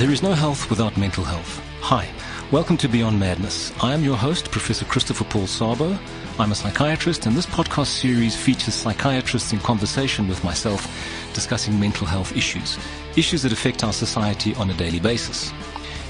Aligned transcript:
There 0.00 0.10
is 0.10 0.22
no 0.22 0.32
health 0.32 0.70
without 0.70 0.96
mental 0.96 1.24
health. 1.24 1.60
Hi, 1.82 2.08
welcome 2.50 2.78
to 2.78 2.88
Beyond 2.88 3.20
Madness. 3.20 3.70
I 3.82 3.92
am 3.92 4.02
your 4.02 4.16
host, 4.16 4.50
Professor 4.50 4.86
Christopher 4.86 5.24
Paul 5.24 5.42
Szabo. 5.42 5.98
I'm 6.38 6.52
a 6.52 6.54
psychiatrist, 6.54 7.26
and 7.26 7.36
this 7.36 7.44
podcast 7.44 7.88
series 7.88 8.34
features 8.34 8.72
psychiatrists 8.72 9.52
in 9.52 9.58
conversation 9.58 10.26
with 10.26 10.42
myself 10.42 10.88
discussing 11.34 11.78
mental 11.78 12.06
health 12.06 12.34
issues, 12.34 12.78
issues 13.14 13.42
that 13.42 13.52
affect 13.52 13.84
our 13.84 13.92
society 13.92 14.54
on 14.54 14.70
a 14.70 14.74
daily 14.78 15.00
basis. 15.00 15.52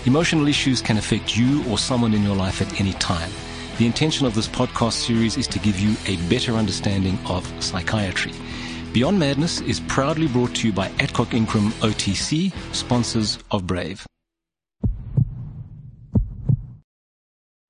Emotional 0.07 0.47
issues 0.47 0.81
can 0.81 0.97
affect 0.97 1.37
you 1.37 1.69
or 1.69 1.77
someone 1.77 2.15
in 2.15 2.23
your 2.23 2.37
life 2.37 2.63
at 2.63 2.81
any 2.81 2.93
time. 2.93 3.33
The 3.79 3.87
intention 3.87 4.25
of 4.25 4.37
this 4.37 4.47
podcast 4.47 5.05
series 5.05 5.37
is 5.37 5.49
to 5.49 5.59
give 5.59 5.81
you 5.81 5.97
a 6.07 6.17
better 6.29 6.53
understanding 6.53 7.19
of 7.27 7.45
psychiatry. 7.61 8.35
Beyond 8.93 9.21
Madness 9.21 9.61
is 9.61 9.79
proudly 9.79 10.27
brought 10.27 10.53
to 10.57 10.67
you 10.67 10.73
by 10.73 10.89
Adcock 10.99 11.33
Ingram 11.33 11.71
OTC, 11.79 12.53
sponsors 12.75 13.39
of 13.53 13.65
Brave. 13.65 14.05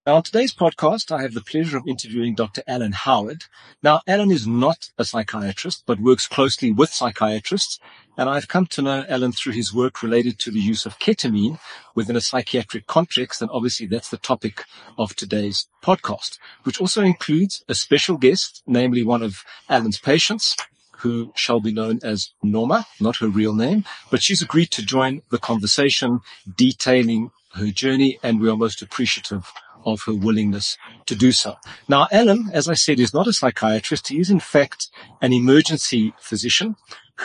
Now, 0.06 0.16
on 0.16 0.22
today's 0.22 0.54
podcast, 0.54 1.12
I 1.12 1.20
have 1.20 1.34
the 1.34 1.42
pleasure 1.42 1.76
of 1.76 1.86
interviewing 1.86 2.34
Dr. 2.34 2.62
Alan 2.66 2.92
Howard. 2.92 3.44
Now, 3.82 4.00
Alan 4.06 4.30
is 4.30 4.46
not 4.46 4.92
a 4.96 5.04
psychiatrist, 5.04 5.82
but 5.84 6.00
works 6.00 6.26
closely 6.26 6.72
with 6.72 6.88
psychiatrists. 6.88 7.78
And 8.16 8.30
I've 8.30 8.48
come 8.48 8.64
to 8.68 8.80
know 8.80 9.04
Alan 9.06 9.32
through 9.32 9.52
his 9.52 9.74
work 9.74 10.02
related 10.02 10.38
to 10.38 10.50
the 10.50 10.58
use 10.58 10.86
of 10.86 10.98
ketamine 11.00 11.58
within 11.94 12.16
a 12.16 12.22
psychiatric 12.22 12.86
context. 12.86 13.42
And 13.42 13.50
obviously 13.50 13.86
that's 13.86 14.08
the 14.08 14.16
topic 14.16 14.64
of 14.96 15.14
today's 15.14 15.68
podcast, 15.82 16.38
which 16.62 16.80
also 16.80 17.02
includes 17.02 17.62
a 17.68 17.74
special 17.74 18.16
guest, 18.16 18.62
namely 18.66 19.02
one 19.02 19.22
of 19.22 19.44
Alan's 19.68 19.98
patients, 19.98 20.56
who 21.00 21.32
shall 21.34 21.60
be 21.60 21.72
known 21.72 22.00
as 22.02 22.30
Norma, 22.42 22.86
not 23.00 23.16
her 23.16 23.28
real 23.28 23.54
name, 23.54 23.84
but 24.10 24.22
she's 24.22 24.42
agreed 24.42 24.70
to 24.72 24.84
join 24.84 25.22
the 25.30 25.38
conversation 25.38 26.20
detailing 26.56 27.30
her 27.54 27.70
journey 27.70 28.18
and 28.22 28.40
we 28.40 28.48
are 28.48 28.56
most 28.56 28.82
appreciative 28.82 29.50
of 29.84 30.02
her 30.02 30.14
willingness 30.14 30.76
to 31.06 31.14
do 31.14 31.32
so. 31.32 31.56
Now, 31.88 32.06
Alan, 32.12 32.50
as 32.52 32.68
I 32.68 32.74
said, 32.74 33.00
is 33.00 33.14
not 33.14 33.26
a 33.26 33.32
psychiatrist. 33.32 34.08
He 34.08 34.20
is 34.20 34.30
in 34.30 34.40
fact 34.40 34.88
an 35.22 35.32
emergency 35.32 36.12
physician 36.20 36.76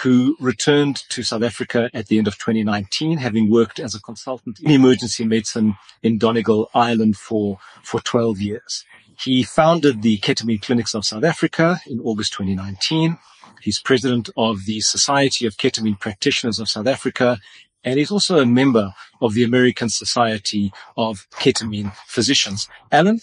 who 0.02 0.36
returned 0.40 0.98
to 1.10 1.24
South 1.24 1.44
Africa 1.44 1.90
at 1.94 2.08
the 2.08 2.18
end 2.18 2.28
of 2.28 2.38
2019, 2.38 3.18
having 3.18 3.50
worked 3.50 3.80
as 3.80 3.96
a 3.96 4.02
consultant 4.02 4.60
in 4.60 4.72
emergency 4.72 5.26
medicine 5.26 5.76
in 6.04 6.18
Donegal, 6.18 6.70
Ireland 6.74 7.18
for, 7.18 7.60
for 7.82 8.02
12 8.02 8.40
years. 8.40 8.84
He 9.18 9.44
founded 9.44 10.02
the 10.02 10.18
Ketamine 10.18 10.62
Clinics 10.62 10.94
of 10.94 11.06
South 11.06 11.24
Africa 11.24 11.80
in 11.88 12.02
August 12.02 12.34
2019 12.34 13.18
He's 13.62 13.80
president 13.80 14.30
of 14.38 14.66
the 14.66 14.80
Society 14.82 15.46
of 15.46 15.58
Ketamine 15.58 16.00
Practitioners 16.00 16.60
of 16.60 16.70
South 16.70 16.88
Africa, 16.88 17.40
and 17.84 18.00
he's 18.00 18.12
also 18.12 18.40
a 18.40 18.46
member 18.46 18.94
of 19.22 19.34
the 19.34 19.44
American 19.44 19.90
Society 19.90 20.72
of 20.98 21.28
Ketamine 21.32 21.94
Physicians. 22.08 22.68
Alan, 22.92 23.22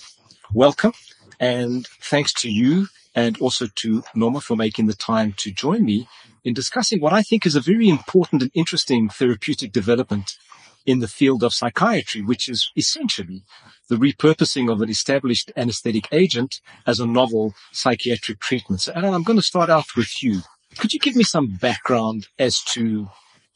welcome, 0.53 0.93
and 1.41 1.87
thanks 2.01 2.33
to 2.35 2.51
you 2.51 2.87
and 3.15 3.37
also 3.39 3.67
to 3.67 4.03
Norma 4.15 4.41
for 4.41 4.57
making 4.57 4.87
the 4.87 4.95
time 4.95 5.35
to 5.39 5.51
join 5.51 5.85
me 5.85 6.09
in 6.45 6.55
discussing 6.55 7.01
what 7.01 7.13
I 7.13 7.23
think 7.23 7.47
is 7.47 7.55
a 7.55 7.61
very 7.61 7.89
important 7.89 8.43
and 8.43 8.51
interesting 8.55 9.09
therapeutic 9.09 9.73
development 9.73 10.39
in 10.87 10.99
the 11.01 11.09
field 11.09 11.43
of 11.43 11.55
psychiatry, 11.55 12.23
which 12.23 12.49
is 12.49 12.71
essentially 12.77 13.43
the 13.89 13.97
repurposing 13.97 14.71
of 14.71 14.81
an 14.81 14.89
established 14.89 15.53
anesthetic 15.57 16.09
agent 16.13 16.61
as 16.87 17.01
a 17.01 17.07
novel 17.07 17.55
psychiatric 17.73 18.41
treatment. 18.41 18.81
So, 18.81 18.93
Alan, 18.95 19.15
I'm 19.15 19.23
going 19.23 19.39
to 19.39 19.45
start 19.45 19.71
out 19.71 19.97
with 19.97 20.23
you. 20.23 20.41
Could 20.79 20.93
you 20.93 21.01
give 21.01 21.17
me 21.17 21.25
some 21.25 21.49
background 21.49 22.29
as 22.39 22.63
to 22.73 23.09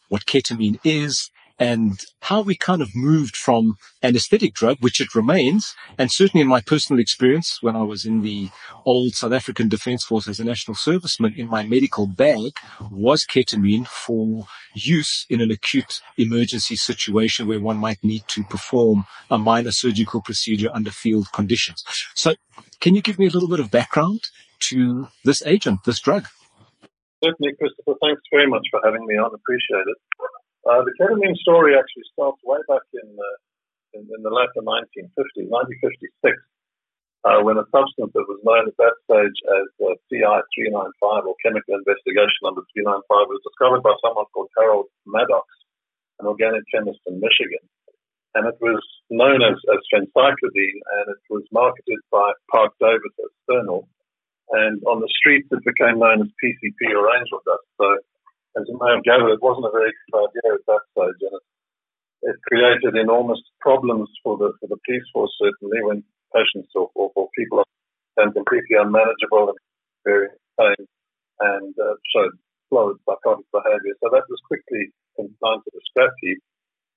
what 0.08 0.26
ketamine 0.26 0.78
is 0.84 1.30
and 1.58 2.04
how 2.20 2.42
we 2.42 2.54
kind 2.54 2.82
of 2.82 2.94
moved 2.94 3.36
from 3.36 3.76
anesthetic 4.02 4.52
drug, 4.54 4.76
which 4.80 5.00
it 5.00 5.14
remains, 5.14 5.74
and 5.98 6.10
certainly 6.10 6.42
in 6.42 6.48
my 6.48 6.60
personal 6.60 7.00
experience 7.00 7.62
when 7.62 7.76
I 7.76 7.82
was 7.82 8.04
in 8.04 8.22
the 8.22 8.50
old 8.84 9.14
South 9.14 9.32
African 9.32 9.68
Defence 9.68 10.04
Force 10.04 10.28
as 10.28 10.38
a 10.38 10.44
national 10.44 10.74
serviceman, 10.74 11.36
in 11.36 11.48
my 11.48 11.62
medical 11.62 12.06
bag 12.06 12.52
was 12.90 13.24
ketamine 13.24 13.86
for 13.86 14.46
use 14.74 15.26
in 15.30 15.40
an 15.40 15.50
acute 15.50 16.00
emergency 16.18 16.76
situation 16.76 17.46
where 17.46 17.60
one 17.60 17.78
might 17.78 18.02
need 18.02 18.26
to 18.28 18.44
perform 18.44 19.06
a 19.30 19.38
minor 19.38 19.70
surgical 19.70 20.20
procedure 20.20 20.68
under 20.74 20.90
field 20.90 21.32
conditions. 21.32 21.84
So 22.14 22.34
can 22.80 22.94
you 22.94 23.02
give 23.02 23.18
me 23.18 23.26
a 23.26 23.30
little 23.30 23.48
bit 23.48 23.60
of 23.60 23.70
background 23.70 24.20
to 24.60 25.08
this 25.24 25.42
agent, 25.46 25.84
this 25.84 26.00
drug? 26.00 26.26
Certainly, 27.24 27.54
Christopher. 27.58 27.94
Thanks 28.02 28.22
very 28.30 28.46
much 28.46 28.66
for 28.70 28.80
having 28.84 29.06
me 29.06 29.14
on. 29.14 29.32
Appreciate 29.34 29.86
it. 29.88 29.96
Uh, 30.66 30.82
the 30.82 30.90
ketamine 30.98 31.38
story 31.38 31.78
actually 31.78 32.02
starts 32.10 32.42
way 32.42 32.58
back 32.66 32.82
in, 32.90 33.06
uh, 33.14 33.36
in, 33.94 34.02
in, 34.10 34.20
the 34.26 34.34
latter 34.34 34.58
1950s, 34.58 35.46
1956, 35.46 36.34
uh, 37.22 37.38
when 37.46 37.54
a 37.54 37.62
substance 37.70 38.10
that 38.10 38.26
was 38.26 38.42
known 38.42 38.66
at 38.66 38.74
that 38.74 38.98
stage 39.06 39.38
as 39.46 39.66
uh, 39.78 39.94
CI395 40.10 41.30
or 41.30 41.38
Chemical 41.38 41.78
Investigation 41.78 42.42
Number 42.42 42.66
395 42.74 43.30
was 43.30 43.46
discovered 43.46 43.86
by 43.86 43.94
someone 44.02 44.26
called 44.34 44.50
Harold 44.58 44.90
Maddox, 45.06 45.46
an 46.18 46.26
organic 46.26 46.66
chemist 46.66 46.98
in 47.06 47.22
Michigan. 47.22 47.62
And 48.34 48.50
it 48.50 48.58
was 48.58 48.82
known 49.06 49.46
as, 49.46 49.62
as 49.70 49.80
phencyclidine, 49.86 50.82
and 50.82 51.14
it 51.14 51.22
was 51.30 51.46
marketed 51.54 52.02
by 52.10 52.34
Parke 52.50 52.74
Davis 52.82 53.14
as 53.22 53.30
Sernyl. 53.46 53.86
And 54.50 54.82
on 54.82 54.98
the 54.98 55.10
streets, 55.14 55.46
it 55.54 55.62
became 55.62 56.02
known 56.02 56.26
as 56.26 56.30
PCP 56.42 56.90
or 56.90 57.06
angel 57.14 57.38
dust. 57.46 57.66
So 57.78 57.86
as 58.56 58.64
you 58.68 58.76
may 58.80 58.96
have 58.96 59.04
gathered, 59.04 59.36
it 59.36 59.44
wasn't 59.44 59.68
a 59.68 59.74
very 59.76 59.92
good 59.92 60.16
idea 60.16 60.48
at 60.56 60.64
that 60.66 60.82
stage, 60.92 61.20
and 61.28 61.36
it, 61.36 61.44
it 62.32 62.36
created 62.48 62.96
enormous 62.96 63.40
problems 63.60 64.08
for 64.24 64.36
the 64.36 64.52
for 64.60 64.66
the 64.66 64.80
police 64.84 65.04
force 65.12 65.32
certainly 65.36 65.80
when 65.84 66.02
patients 66.34 66.72
or, 66.74 66.90
or, 66.94 67.12
or 67.14 67.28
people 67.36 67.60
are 67.60 68.32
completely 68.32 68.76
unmanageable 68.80 69.52
and 69.52 69.58
very 70.04 70.28
pain 70.58 70.86
and 71.40 71.74
uh, 71.76 71.94
showed 72.12 72.32
slow 72.68 72.96
psychotic 73.04 73.46
behaviour. 73.52 73.94
So 74.00 74.08
that 74.10 74.26
was 74.28 74.40
quickly 74.48 74.90
consigned 75.14 75.62
to 75.64 75.70
the 75.72 75.82
scrap 75.92 76.12
heap 76.20 76.40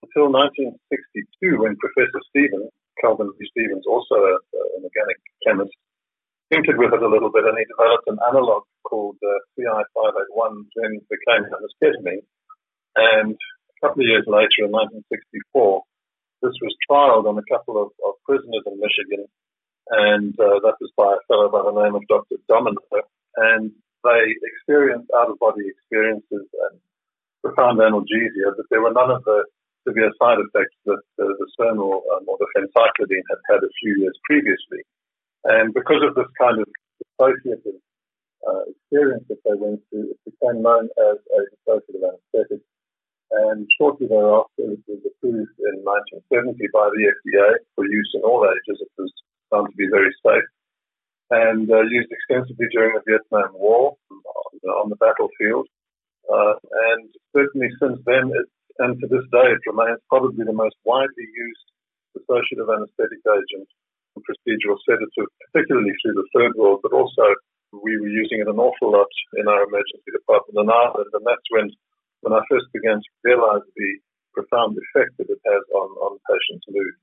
until 0.03 0.31
1962 0.31 1.59
when 1.59 1.75
Professor 1.77 2.21
Stevens, 2.31 2.71
Calvin 3.03 3.31
B. 3.37 3.45
Stevens, 3.51 3.85
also 3.87 4.15
a, 4.15 4.35
an 4.79 4.81
organic 4.87 5.19
chemist, 5.45 5.75
tinkered 6.51 6.77
with 6.77 6.93
it 6.93 7.01
a 7.01 7.09
little 7.09 7.31
bit, 7.31 7.45
and 7.45 7.57
he 7.57 7.65
developed 7.65 8.07
an 8.07 8.17
analog 8.27 8.63
called 8.83 9.17
uh, 9.21 9.39
CI581, 9.55 10.65
then 10.75 10.99
became 11.09 11.45
known 11.49 11.63
as 11.63 11.73
ketamine. 11.77 12.25
And 12.95 13.37
a 13.37 13.77
couple 13.81 14.01
of 14.03 14.09
years 14.09 14.25
later, 14.27 14.65
in 14.65 14.73
1964, 14.73 15.83
this 16.41 16.55
was 16.61 16.73
trialed 16.89 17.29
on 17.29 17.37
a 17.37 17.47
couple 17.51 17.77
of, 17.77 17.93
of 18.01 18.17
prisoners 18.25 18.65
in 18.65 18.79
Michigan, 18.81 19.27
and 19.89 20.33
uh, 20.39 20.59
that 20.65 20.79
was 20.81 20.91
by 20.97 21.13
a 21.13 21.23
fellow 21.27 21.49
by 21.49 21.63
the 21.63 21.75
name 21.75 21.95
of 21.95 22.07
Dr. 22.07 22.37
Domino. 22.47 22.81
And 23.37 23.71
they 24.03 24.35
experienced 24.41 25.11
out-of-body 25.15 25.67
experiences 25.67 26.47
and 26.49 26.79
profound 27.43 27.79
analgesia, 27.79 28.55
but 28.55 28.65
there 28.69 28.81
were 28.81 28.93
none 28.93 29.11
of 29.11 29.23
the 29.23 29.45
severe 29.87 30.11
side 30.19 30.39
effects 30.39 30.75
that 30.85 31.03
uh, 31.19 31.27
the 31.27 31.47
Sernyl 31.59 32.03
um, 32.15 32.27
or 32.27 32.37
the 32.39 32.47
phencyclidine 32.55 33.27
had 33.29 33.39
had 33.49 33.63
a 33.63 33.71
few 33.79 33.95
years 33.99 34.17
previously. 34.23 34.83
And 35.45 35.73
because 35.73 36.03
of 36.03 36.15
this 36.15 36.29
kind 36.39 36.59
of 36.59 36.67
dissociative 36.99 37.79
uh, 38.47 38.63
experience 38.67 39.23
that 39.29 39.39
they 39.45 39.55
went 39.55 39.81
through, 39.89 40.11
it 40.11 40.19
became 40.25 40.61
known 40.61 40.89
as 40.99 41.17
a 41.19 41.39
dissociative 41.51 42.03
anesthetic. 42.03 42.61
And 43.31 43.67
shortly 43.77 44.07
thereafter, 44.07 44.73
it 44.73 44.83
was 44.87 45.05
approved 45.05 45.53
in 45.61 45.75
1970 45.85 46.59
by 46.73 46.89
the 46.89 47.13
FDA 47.13 47.61
for 47.75 47.85
use 47.85 48.11
in 48.15 48.21
all 48.21 48.43
ages. 48.43 48.81
It 48.81 48.91
was 48.97 49.13
found 49.51 49.69
to 49.69 49.75
be 49.77 49.87
very 49.91 50.11
safe 50.25 50.49
and 51.29 51.69
uh, 51.69 51.81
used 51.85 52.09
extensively 52.09 52.65
during 52.71 52.97
the 52.97 53.05
Vietnam 53.05 53.53
War 53.53 53.95
on 54.81 54.89
the 54.89 54.97
battlefield. 54.97 55.67
Uh, 56.25 56.57
and 56.89 57.09
certainly 57.35 57.69
since 57.79 58.01
then, 58.05 58.33
it, 58.33 58.49
and 58.79 58.99
to 58.99 59.07
this 59.07 59.25
day, 59.31 59.53
it 59.53 59.61
remains 59.69 59.99
probably 60.09 60.45
the 60.45 60.53
most 60.53 60.75
widely 60.85 61.27
used 61.29 61.67
dissociative 62.17 62.65
anesthetic 62.73 63.21
agent 63.29 63.69
procedural 64.17 64.77
sedative, 64.87 65.29
particularly 65.51 65.93
through 66.01 66.13
the 66.13 66.27
third 66.33 66.53
world, 66.55 66.79
but 66.83 66.93
also 66.93 67.23
we 67.71 67.97
were 67.97 68.09
using 68.09 68.39
it 68.41 68.47
an 68.47 68.57
awful 68.57 68.91
lot 68.91 69.07
in 69.37 69.47
our 69.47 69.63
emergency 69.63 70.11
department 70.11 70.57
in 70.57 70.69
Ireland. 70.69 71.09
And 71.13 71.25
that's 71.25 71.47
when, 71.49 71.69
when 72.21 72.33
I 72.33 72.41
first 72.49 72.65
began 72.73 72.97
to 72.97 73.11
realize 73.23 73.61
the 73.75 73.91
profound 74.33 74.77
effect 74.77 75.17
that 75.17 75.29
it 75.29 75.39
has 75.45 75.63
on, 75.73 75.89
on 76.01 76.19
patients' 76.29 76.65
mood. 76.69 76.93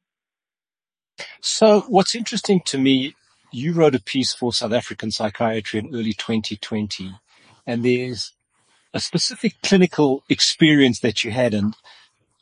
So 1.41 1.81
what's 1.89 2.15
interesting 2.15 2.61
to 2.67 2.79
me, 2.79 3.15
you 3.53 3.73
wrote 3.73 3.95
a 3.95 4.03
piece 4.03 4.35
for 4.35 4.53
South 4.53 4.73
African 4.73 5.11
Psychiatry 5.11 5.81
in 5.81 5.95
early 5.95 6.13
2020, 6.13 7.13
and 7.67 7.85
there's 7.85 8.33
a 8.93 9.01
specific 9.01 9.55
clinical 9.63 10.25
experience 10.29 11.01
that 11.01 11.23
you 11.25 11.31
had. 11.31 11.55
And 11.55 11.75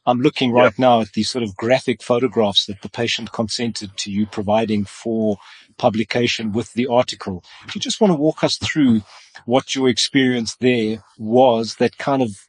I'm 0.06 0.21
looking 0.21 0.53
right 0.53 0.65
yep. 0.65 0.79
now 0.79 1.01
at 1.01 1.12
these 1.12 1.31
sort 1.31 1.45
of 1.45 1.56
graphic 1.56 2.03
photographs 2.03 2.67
that 2.67 2.83
the 2.83 2.89
patient 2.89 3.33
consented 3.33 3.97
to 3.99 4.11
you 4.11 4.27
providing 4.27 4.85
for 4.85 5.39
publication 5.79 6.53
with 6.53 6.73
the 6.75 6.87
article. 6.87 7.43
Do 7.67 7.73
you 7.75 7.81
just 7.81 8.01
want 8.01 8.12
to 8.12 8.19
walk 8.19 8.45
us 8.45 8.56
through 8.56 9.03
what 9.47 9.75
your 9.75 9.89
experience 9.89 10.56
there 10.56 11.03
was 11.19 11.77
that 11.77 11.99
kind 11.99 12.23
of 12.23 12.47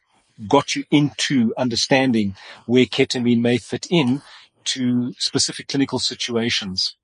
got 0.48 0.76
you 0.76 0.84
into 0.90 1.54
understanding 1.56 2.36
where 2.66 2.84
ketamine 2.84 3.40
may 3.40 3.56
fit 3.56 3.86
in 3.90 4.22
to 4.64 5.14
specific 5.18 5.68
clinical 5.68 5.98
situations 5.98 6.96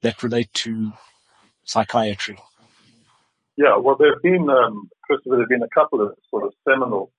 that 0.00 0.22
relate 0.22 0.52
to 0.54 0.92
psychiatry? 1.64 2.38
Yeah, 3.56 3.76
well, 3.76 3.96
there 3.98 4.14
have 4.14 4.22
been, 4.22 4.48
um, 4.48 4.88
Christopher, 5.02 5.36
there 5.36 5.40
have 5.40 5.48
been 5.48 5.62
a 5.62 5.68
couple 5.74 6.00
of 6.00 6.14
sort 6.30 6.44
of 6.44 6.54
seminal 6.66 7.10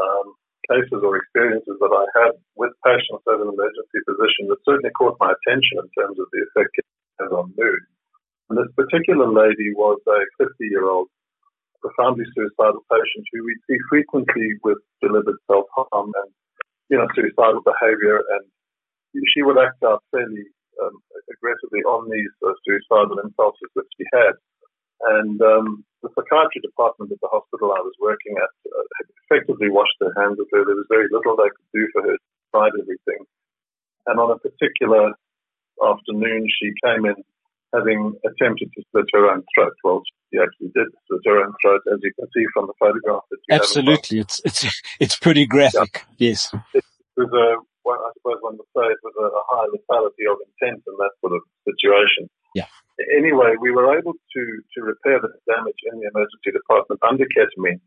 um, 0.00 0.34
cases 0.70 1.02
or 1.02 1.18
experiences 1.18 1.76
that 1.82 1.90
I 1.90 2.06
had 2.14 2.32
with 2.54 2.70
patients 2.86 3.26
at 3.26 3.42
an 3.42 3.50
emergency 3.50 4.00
physician 4.06 4.46
that 4.48 4.62
certainly 4.62 4.94
caught 4.94 5.18
my 5.18 5.34
attention 5.34 5.82
in 5.82 5.88
terms 5.98 6.16
of 6.22 6.30
the 6.30 6.46
effect 6.46 6.78
it 6.78 6.86
has 7.18 7.30
on 7.34 7.50
mood. 7.58 7.82
And 8.48 8.58
this 8.58 8.70
particular 8.78 9.26
lady 9.26 9.74
was 9.74 9.98
a 10.06 10.22
50 10.38 10.54
year 10.70 10.86
old 10.86 11.10
profoundly 11.82 12.24
suicidal 12.34 12.86
patient 12.86 13.26
who 13.34 13.42
we 13.42 13.56
see 13.66 13.78
frequently 13.90 14.54
with 14.62 14.78
deliberate 15.02 15.40
self 15.50 15.66
harm 15.74 16.12
and, 16.14 16.30
you 16.88 16.98
know, 16.98 17.08
suicidal 17.14 17.62
behavior. 17.66 18.22
And 18.38 18.44
she 19.34 19.42
would 19.42 19.58
act 19.58 19.82
out 19.82 20.04
fairly 20.14 20.46
um, 20.82 20.94
aggressively 21.30 21.82
on 21.82 22.10
these 22.10 22.34
uh, 22.46 22.54
suicidal 22.62 23.18
impulses 23.18 23.70
that 23.74 23.88
she 23.98 24.04
had. 24.12 24.34
And 25.18 25.40
um, 25.42 25.84
the 26.02 26.08
psychiatry 26.16 26.60
department 26.64 27.12
at 27.12 27.20
the 27.20 27.28
hospital 27.28 27.72
I 27.72 27.84
was 27.84 27.94
working 28.00 28.36
at 28.40 28.52
uh, 28.66 28.84
had 29.00 29.06
effectively 29.24 29.68
washed 29.68 29.96
their 30.00 30.14
hands 30.16 30.40
of 30.40 30.48
her. 30.52 30.64
There 30.64 30.76
was 30.76 30.88
very 30.88 31.08
little 31.12 31.36
they 31.36 31.52
could 31.52 31.70
do 31.72 31.84
for 31.92 32.02
her. 32.02 32.16
to 32.16 32.28
Tried 32.50 32.74
everything. 32.80 33.22
And 34.06 34.18
on 34.18 34.34
a 34.34 34.38
particular 34.42 35.14
afternoon, 35.78 36.48
she 36.50 36.72
came 36.82 37.06
in 37.06 37.14
having 37.72 38.18
attempted 38.26 38.70
to 38.74 38.82
slit 38.90 39.06
her 39.12 39.30
own 39.30 39.44
throat. 39.54 39.74
Well, 39.84 40.02
she 40.32 40.40
actually 40.40 40.72
did 40.74 40.88
slit 41.06 41.20
her 41.26 41.44
own 41.44 41.52
throat, 41.62 41.82
as 41.92 42.00
you 42.02 42.12
can 42.18 42.26
see 42.34 42.44
from 42.52 42.66
the 42.66 42.74
photograph 42.78 43.22
that 43.30 43.38
you 43.48 43.54
Absolutely, 43.54 44.18
it's 44.18 44.40
it's 44.44 44.66
it's 44.98 45.16
pretty 45.16 45.46
graphic. 45.46 46.04
Yeah. 46.18 46.28
Yes, 46.30 46.52
it 46.74 46.84
was 47.16 47.30
a. 47.32 47.62
Well, 47.82 47.96
I 47.96 48.12
suppose 48.18 48.36
one 48.42 48.58
would 48.58 48.68
say 48.76 48.92
it 48.92 49.00
was 49.02 49.14
a, 49.16 49.24
a 49.24 49.42
high 49.48 49.66
lethality 49.72 50.28
of 50.30 50.36
intent 50.44 50.82
in 50.86 50.94
that 50.98 51.12
sort 51.20 51.32
of 51.32 51.40
situation. 51.64 52.28
Yeah. 52.54 52.66
Anyway, 53.16 53.54
we 53.60 53.70
were 53.70 53.96
able 53.96 54.14
to 54.14 54.42
to 54.74 54.78
repair 54.82 55.20
the 55.20 55.32
damage 55.46 55.80
in 55.92 56.00
the 56.00 56.10
emergency 56.12 56.52
department 56.52 57.00
under 57.02 57.26
ketamine, 57.26 57.80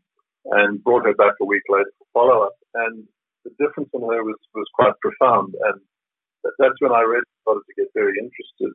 and 0.58 0.82
brought 0.82 1.06
her 1.06 1.14
back 1.14 1.34
a 1.40 1.44
week 1.44 1.62
later 1.68 1.90
for 1.98 2.06
follow 2.12 2.42
up. 2.44 2.56
And 2.74 3.04
the 3.44 3.50
difference 3.58 3.90
in 3.94 4.00
her 4.00 4.24
was 4.24 4.40
was 4.54 4.68
quite 4.74 4.98
profound, 5.00 5.54
and 5.54 5.80
that's 6.58 6.80
when 6.80 6.92
I 6.92 7.00
really 7.00 7.28
started 7.42 7.64
to 7.66 7.74
get 7.76 7.94
very 7.94 8.14
interested 8.18 8.72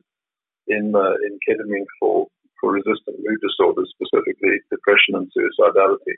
in 0.68 0.94
uh, 0.94 1.16
in 1.26 1.38
ketamine 1.44 1.86
for 1.98 2.26
for 2.60 2.72
resistant 2.72 3.16
mood 3.24 3.40
disorders, 3.40 3.92
specifically 3.96 4.60
depression 4.70 5.16
and 5.16 5.32
suicidality, 5.32 6.16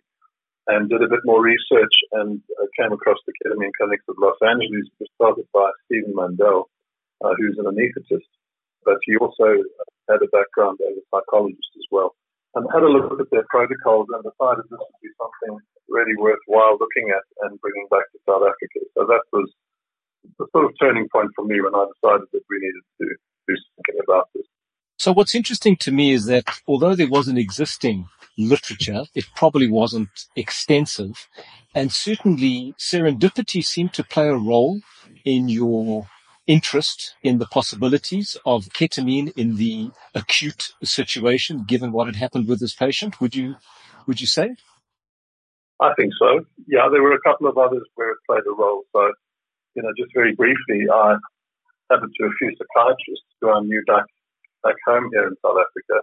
and 0.67 0.91
did 0.91 1.03
a 1.03 1.09
bit 1.09 1.23
more 1.25 1.43
research 1.43 1.95
and 2.13 2.41
uh, 2.61 2.67
came 2.79 2.93
across 2.93 3.19
the 3.27 3.33
ketamine 3.41 3.71
clinics 3.79 4.05
of 4.09 4.17
Los 4.19 4.39
Angeles, 4.43 4.91
started 5.15 5.47
by 5.53 5.71
Steven 5.87 6.15
Mandel, 6.15 6.69
uh, 7.25 7.35
who's 7.39 7.59
an 7.59 7.67
anesthetist, 7.67 8.27
but 8.85 8.99
he 9.05 9.17
also 9.17 9.63
had 10.13 10.21
a 10.21 10.29
background 10.29 10.77
as 10.85 11.01
a 11.01 11.05
psychologist 11.09 11.73
as 11.81 11.89
well, 11.91 12.13
and 12.55 12.69
had 12.69 12.85
a 12.85 12.93
look 12.93 13.17
at 13.17 13.33
their 13.33 13.49
protocols 13.49 14.13
and 14.13 14.21
decided 14.21 14.69
this 14.69 14.77
would 14.77 15.01
be 15.01 15.09
something 15.17 15.57
really 15.89 16.17
worthwhile 16.21 16.77
looking 16.77 17.09
at 17.09 17.25
and 17.49 17.61
bringing 17.61 17.89
back 17.89 18.05
to 18.13 18.19
South 18.29 18.45
Africa. 18.45 18.85
So 18.93 19.09
that 19.09 19.25
was 19.33 19.49
the 20.39 20.47
sort 20.53 20.67
of 20.67 20.73
turning 20.81 21.09
point 21.09 21.31
for 21.35 21.45
me 21.45 21.61
when 21.61 21.75
I 21.75 21.89
decided 21.97 22.29
that 22.33 22.45
we 22.49 22.57
needed 22.61 22.85
to 23.01 23.07
do 23.49 23.55
something 23.57 24.05
about 24.05 24.29
this. 24.35 24.45
So 24.99 25.13
what's 25.13 25.35
interesting 25.35 25.77
to 25.79 25.91
me 25.91 26.13
is 26.13 26.27
that 26.27 26.45
although 26.69 26.95
there 26.95 27.09
was 27.09 27.27
an 27.27 27.37
existing 27.37 28.07
literature, 28.39 29.03
it 29.15 29.27
probably 29.35 29.69
wasn't 29.69 30.11
extensive. 30.37 31.29
And 31.75 31.91
certainly 31.91 32.75
serendipity 32.79 33.65
seemed 33.65 33.95
to 33.95 34.05
play 34.05 34.29
a 34.29 34.37
role 34.37 34.81
in 35.25 35.49
your 35.49 36.07
interest 36.53 37.15
in 37.23 37.39
the 37.39 37.47
possibilities 37.47 38.37
of 38.45 38.69
ketamine 38.79 39.33
in 39.43 39.57
the 39.57 39.91
acute 40.15 40.65
situation, 40.85 41.65
given 41.67 41.93
what 41.93 42.07
had 42.07 42.17
happened 42.17 42.47
with 42.47 42.61
this 42.61 42.75
patient. 42.75 43.21
Would 43.21 43.35
you, 43.35 43.57
would 44.07 44.21
you 44.21 44.27
say? 44.27 44.49
I 45.81 45.91
think 45.97 46.13
so. 46.21 46.45
Yeah, 46.69 46.89
there 46.93 47.03
were 47.03 47.15
a 47.15 47.27
couple 47.27 47.49
of 47.49 47.57
others 47.57 47.87
where 47.95 48.11
it 48.11 48.19
played 48.29 48.47
a 48.47 48.55
role. 48.55 48.83
So, 48.93 49.01
you 49.75 49.83
know, 49.83 49.93
just 49.99 50.13
very 50.15 50.35
briefly, 50.35 50.81
I 50.93 51.17
happened 51.91 52.13
to 52.21 52.27
a 52.27 52.33
few 52.39 52.51
psychiatrists 52.59 53.31
who 53.41 53.51
I 53.51 53.61
knew 53.61 53.83
back, 53.87 54.05
back 54.63 54.77
home 54.87 55.09
here 55.13 55.27
in 55.29 55.35
South 55.45 55.57
Africa, 55.57 55.97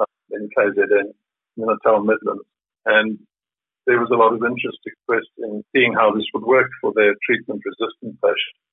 uh, 0.00 0.04
in 0.32 0.48
KZN, 0.58 1.14
in 1.56 1.66
Natal 1.70 2.02
Midlands. 2.02 2.48
And 2.84 3.18
there 3.86 4.00
was 4.00 4.10
a 4.12 4.16
lot 4.16 4.34
of 4.34 4.42
interest 4.42 4.82
expressed 4.84 5.34
in 5.38 5.62
seeing 5.72 5.94
how 5.94 6.10
this 6.12 6.26
would 6.34 6.44
work 6.44 6.70
for 6.80 6.92
their 6.94 7.14
treatment 7.24 7.62
resistant 7.64 8.20
patients. 8.20 8.67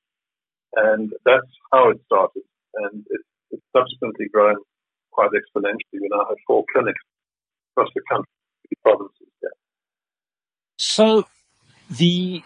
And 0.75 1.13
that's 1.25 1.47
how 1.71 1.89
it 1.89 2.01
started. 2.05 2.43
And 2.75 3.05
it, 3.09 3.21
it's 3.51 3.63
subsequently 3.75 4.27
grown 4.31 4.57
quite 5.11 5.29
exponentially. 5.31 5.99
We 6.01 6.09
now 6.11 6.25
have 6.27 6.37
four 6.45 6.65
clinics 6.73 6.99
across 7.71 7.89
the 7.95 8.01
country, 8.09 8.27
provinces. 8.83 9.27
Yeah. 9.41 9.49
So 10.77 11.25
the 11.89 12.43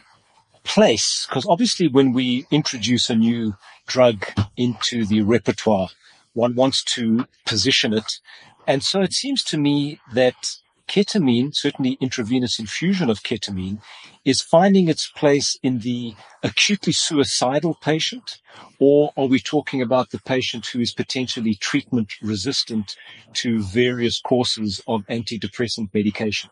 place, 0.63 1.25
because 1.27 1.45
obviously 1.47 1.87
when 1.87 2.13
we 2.13 2.45
introduce 2.51 3.09
a 3.09 3.15
new 3.15 3.55
drug 3.87 4.25
into 4.55 5.05
the 5.05 5.21
repertoire, 5.21 5.89
one 6.33 6.55
wants 6.55 6.83
to 6.83 7.25
position 7.45 7.93
it. 7.93 8.19
And 8.67 8.83
so 8.83 9.01
it 9.01 9.13
seems 9.13 9.43
to 9.45 9.57
me 9.57 9.99
that 10.13 10.57
ketamine, 10.89 11.55
certainly 11.55 11.97
intravenous 12.01 12.59
infusion 12.59 13.09
of 13.09 13.23
ketamine, 13.23 13.79
is 14.25 14.41
finding 14.41 14.89
its 14.89 15.07
place 15.07 15.57
in 15.63 15.79
the 15.79 16.15
acutely 16.43 16.91
suicidal 16.91 17.75
patient, 17.75 18.39
or 18.79 19.13
are 19.15 19.27
we 19.27 19.39
talking 19.39 19.81
about 19.81 20.09
the 20.09 20.19
patient 20.19 20.65
who 20.65 20.79
is 20.79 20.91
potentially 20.91 21.55
treatment 21.55 22.13
resistant 22.21 22.97
to 23.33 23.61
various 23.61 24.19
courses 24.19 24.81
of 24.87 25.05
antidepressant 25.07 25.93
medication? 25.93 26.49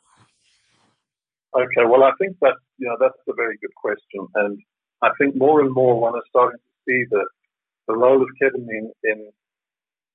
Okay, 1.56 1.86
well, 1.86 2.04
I 2.04 2.12
think 2.20 2.38
that 2.42 2.56
you 2.78 2.88
know 2.88 2.98
that's 3.00 3.18
a 3.28 3.34
very 3.34 3.58
good 3.58 3.74
question, 3.76 4.28
and 4.36 4.60
I 5.02 5.10
think 5.18 5.36
more 5.36 5.62
and 5.62 5.74
more 5.74 6.00
one 6.00 6.16
is 6.16 6.24
starting 6.30 6.60
to 6.60 6.74
see 6.86 7.04
the 7.10 7.26
the 7.88 7.98
role 7.98 8.22
of 8.22 8.30
ketamine 8.40 8.92
in 9.04 9.32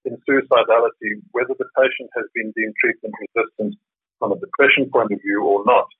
in 0.04 0.16
suicidality, 0.28 1.10
whether 1.32 1.54
the 1.58 1.66
patient 1.76 2.10
has 2.16 2.26
been 2.34 2.52
deemed 2.56 2.74
treatment 2.80 3.14
resistant 3.34 3.74
from 4.22 4.30
a 4.30 4.38
depression 4.38 4.86
point 4.86 5.10
of 5.10 5.18
view 5.18 5.42
or 5.42 5.66
not. 5.66 5.90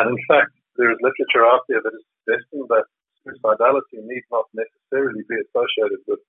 And 0.00 0.16
in 0.16 0.20
fact, 0.24 0.56
there 0.80 0.88
is 0.88 0.96
literature 1.04 1.44
out 1.44 1.68
there 1.68 1.84
that 1.84 1.92
is 1.92 2.04
suggesting 2.24 2.64
that 2.72 2.88
suicidality 3.20 4.00
need 4.00 4.24
not 4.32 4.48
necessarily 4.56 5.20
be 5.28 5.36
associated 5.44 6.00
with 6.08 6.24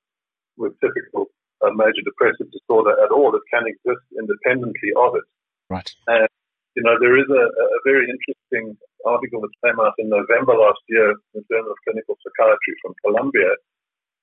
with 0.59 0.75
typical 0.83 1.31
uh, 1.63 1.71
major 1.71 2.03
depressive 2.03 2.51
disorder 2.51 2.99
at 2.99 3.15
all. 3.15 3.31
It 3.31 3.47
can 3.47 3.63
exist 3.63 4.03
independently 4.19 4.91
of 4.99 5.15
it. 5.15 5.23
Right. 5.69 5.87
And 6.07 6.27
you 6.75 6.83
know, 6.83 6.99
there 6.99 7.15
is 7.15 7.29
a, 7.31 7.43
a, 7.47 7.79
very 7.85 8.05
interesting 8.05 8.77
article 9.05 9.41
that 9.41 9.53
came 9.65 9.79
out 9.79 9.97
in 9.97 10.09
November 10.09 10.53
last 10.53 10.81
year 10.89 11.09
in 11.33 11.41
the 11.41 11.43
Journal 11.49 11.73
of 11.73 11.77
Clinical 11.85 12.17
Psychiatry 12.21 12.73
from 12.81 12.93
Columbia, 13.01 13.57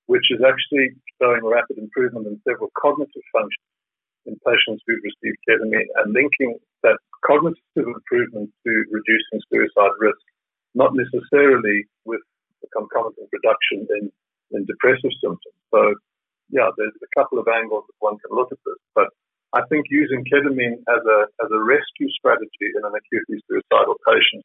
which 0.06 0.30
is 0.30 0.38
actually 0.38 0.94
showing 1.18 1.42
rapid 1.42 1.78
improvement 1.78 2.26
in 2.26 2.38
several 2.46 2.70
cognitive 2.78 3.26
functions 3.32 3.74
in 4.26 4.38
patients 4.46 4.82
who've 4.86 5.04
received 5.04 5.38
ketamine 5.44 5.90
and 5.98 6.12
linking 6.12 6.58
that 6.82 6.98
cognitive 7.26 7.58
improvement 7.76 8.52
to 8.66 8.72
reducing 8.92 9.40
suicide 9.50 9.94
risk, 9.98 10.20
not 10.74 10.92
necessarily 10.94 11.88
with 12.04 12.20
the 12.62 12.68
concomitant 12.76 13.28
reduction 13.32 13.86
in, 14.00 14.12
in 14.52 14.64
depressive 14.64 15.12
symptoms. 15.20 15.58
So, 15.72 15.94
yeah, 16.50 16.68
there's 16.76 16.94
a 17.00 17.10
couple 17.18 17.38
of 17.38 17.48
angles 17.48 17.84
that 17.88 17.98
one 17.98 18.20
can 18.20 18.36
look 18.36 18.52
at 18.52 18.60
this, 18.64 18.80
but 18.94 19.08
I 19.54 19.62
think 19.70 19.86
using 19.88 20.24
ketamine 20.26 20.82
as 20.90 21.02
a, 21.06 21.18
as 21.40 21.50
a 21.50 21.62
rescue 21.62 22.10
strategy 22.10 22.68
in 22.74 22.82
an 22.84 22.92
acutely 22.92 23.38
suicidal 23.48 23.96
patient 24.02 24.44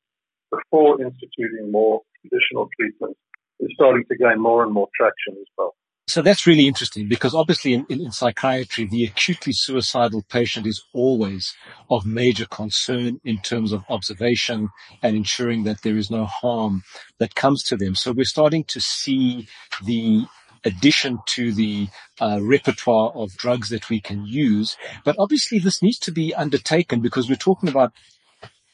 before 0.51 1.01
instituting 1.01 1.71
more 1.71 2.01
traditional 2.21 2.69
treatments 2.79 3.19
is 3.59 3.69
starting 3.74 4.05
to 4.09 4.15
gain 4.17 4.39
more 4.39 4.63
and 4.63 4.71
more 4.71 4.88
traction 4.95 5.33
as 5.33 5.50
well. 5.57 5.75
So 6.09 6.23
that's 6.23 6.47
really 6.47 6.67
interesting 6.67 7.07
because 7.07 7.35
obviously 7.35 7.75
in, 7.75 7.85
in, 7.87 8.01
in, 8.01 8.11
psychiatry, 8.11 8.85
the 8.85 9.03
acutely 9.03 9.53
suicidal 9.53 10.23
patient 10.27 10.65
is 10.65 10.83
always 10.91 11.53
of 11.91 12.03
major 12.03 12.47
concern 12.47 13.21
in 13.23 13.37
terms 13.43 13.71
of 13.71 13.83
observation 13.89 14.69
and 15.03 15.15
ensuring 15.15 15.65
that 15.65 15.83
there 15.83 15.97
is 15.97 16.09
no 16.09 16.25
harm 16.25 16.81
that 17.19 17.35
comes 17.35 17.61
to 17.65 17.77
them. 17.77 17.93
So 17.93 18.11
we're 18.11 18.23
starting 18.23 18.63
to 18.69 18.81
see 18.81 19.47
the 19.85 20.25
addition 20.65 21.19
to 21.27 21.53
the 21.53 21.89
uh, 22.19 22.39
repertoire 22.41 23.11
of 23.11 23.37
drugs 23.37 23.69
that 23.69 23.87
we 23.87 24.01
can 24.01 24.25
use. 24.25 24.77
But 25.05 25.15
obviously 25.19 25.59
this 25.59 25.83
needs 25.83 25.99
to 25.99 26.11
be 26.11 26.33
undertaken 26.33 27.01
because 27.01 27.29
we're 27.29 27.35
talking 27.35 27.69
about 27.69 27.93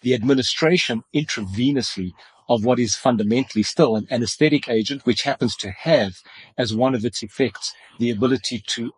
the 0.03 0.13
administration 0.13 1.03
intravenously 1.13 2.13
of 2.47 2.63
what 2.63 2.79
is 2.79 2.95
fundamentally 2.95 3.63
still 3.63 3.95
an 3.95 4.07
anesthetic 4.11 4.69
agent, 4.69 5.05
which 5.05 5.23
happens 5.23 5.55
to 5.55 5.71
have 5.71 6.21
as 6.57 6.75
one 6.75 6.95
of 6.95 7.05
its 7.05 7.23
effects 7.23 7.73
the 7.99 8.09
ability 8.09 8.59
to 8.67 8.93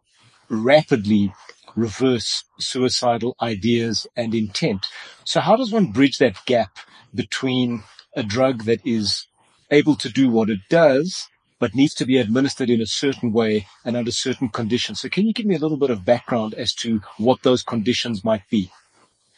rapidly 0.49 1.33
reverse 1.75 2.43
suicidal 2.59 3.35
ideas 3.41 4.07
and 4.15 4.33
intent. 4.33 4.87
So 5.23 5.39
how 5.39 5.55
does 5.55 5.71
one 5.71 5.91
bridge 5.91 6.17
that 6.17 6.45
gap 6.45 6.77
between 7.13 7.83
a 8.15 8.23
drug 8.23 8.63
that 8.63 8.85
is 8.85 9.27
able 9.69 9.95
to 9.95 10.09
do 10.09 10.29
what 10.29 10.49
it 10.49 10.59
does, 10.69 11.27
but 11.59 11.75
needs 11.75 11.93
to 11.95 12.05
be 12.05 12.17
administered 12.17 12.69
in 12.69 12.81
a 12.81 12.85
certain 12.85 13.31
way 13.31 13.67
and 13.83 13.95
under 13.97 14.11
certain 14.11 14.49
conditions. 14.49 15.01
So 15.01 15.09
can 15.09 15.25
you 15.25 15.33
give 15.33 15.45
me 15.45 15.55
a 15.55 15.59
little 15.59 15.77
bit 15.77 15.89
of 15.89 16.05
background 16.05 16.53
as 16.53 16.73
to 16.75 17.01
what 17.17 17.43
those 17.43 17.63
conditions 17.63 18.23
might 18.23 18.47
be? 18.49 18.71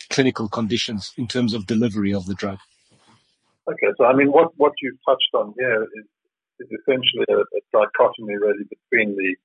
Clinical 0.09 0.49
conditions 0.49 1.13
in 1.17 1.27
terms 1.27 1.53
of 1.53 1.67
delivery 1.67 2.13
of 2.13 2.25
the 2.25 2.33
drug. 2.33 2.59
Okay, 3.69 3.93
so 3.97 4.05
I 4.05 4.13
mean, 4.17 4.33
what, 4.33 4.49
what 4.57 4.73
you've 4.81 4.97
touched 5.05 5.29
on 5.35 5.53
here 5.57 5.83
is, 5.83 6.05
is 6.59 6.69
essentially 6.81 7.29
a, 7.29 7.45
a 7.45 7.61
dichotomy 7.69 8.33
really 8.41 8.65
between 8.65 9.13
the 9.13 9.37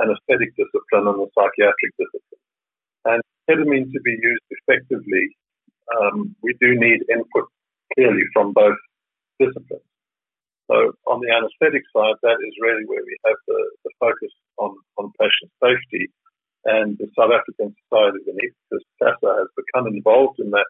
anesthetic 0.00 0.56
discipline 0.56 1.04
and 1.04 1.20
the 1.20 1.28
psychiatric 1.36 1.92
discipline. 2.00 2.44
And 3.04 3.20
ketamine 3.44 3.92
to 3.92 4.00
be 4.00 4.16
used 4.16 4.46
effectively, 4.50 5.36
um, 5.92 6.34
we 6.42 6.56
do 6.60 6.80
need 6.80 7.04
input 7.12 7.44
clearly 7.92 8.24
from 8.32 8.52
both 8.56 8.80
disciplines. 9.38 9.84
So 10.72 10.96
on 11.06 11.20
the 11.20 11.30
anesthetic 11.30 11.84
side, 11.92 12.16
that 12.24 12.38
is 12.40 12.54
really 12.58 12.88
where 12.88 13.04
we 13.04 13.16
have 13.26 13.38
the, 13.46 13.60
the 13.84 13.92
focus 14.00 14.32
on, 14.58 14.74
on 14.96 15.12
patient 15.20 15.52
safety. 15.62 16.08
And 16.64 16.98
the 16.98 17.06
South 17.14 17.30
African 17.30 17.76
Society 17.84 18.18
of 18.26 18.34
Anesthetists, 18.34 19.22
has 19.22 19.48
become 19.54 19.86
involved 19.86 20.40
in 20.40 20.50
that. 20.50 20.66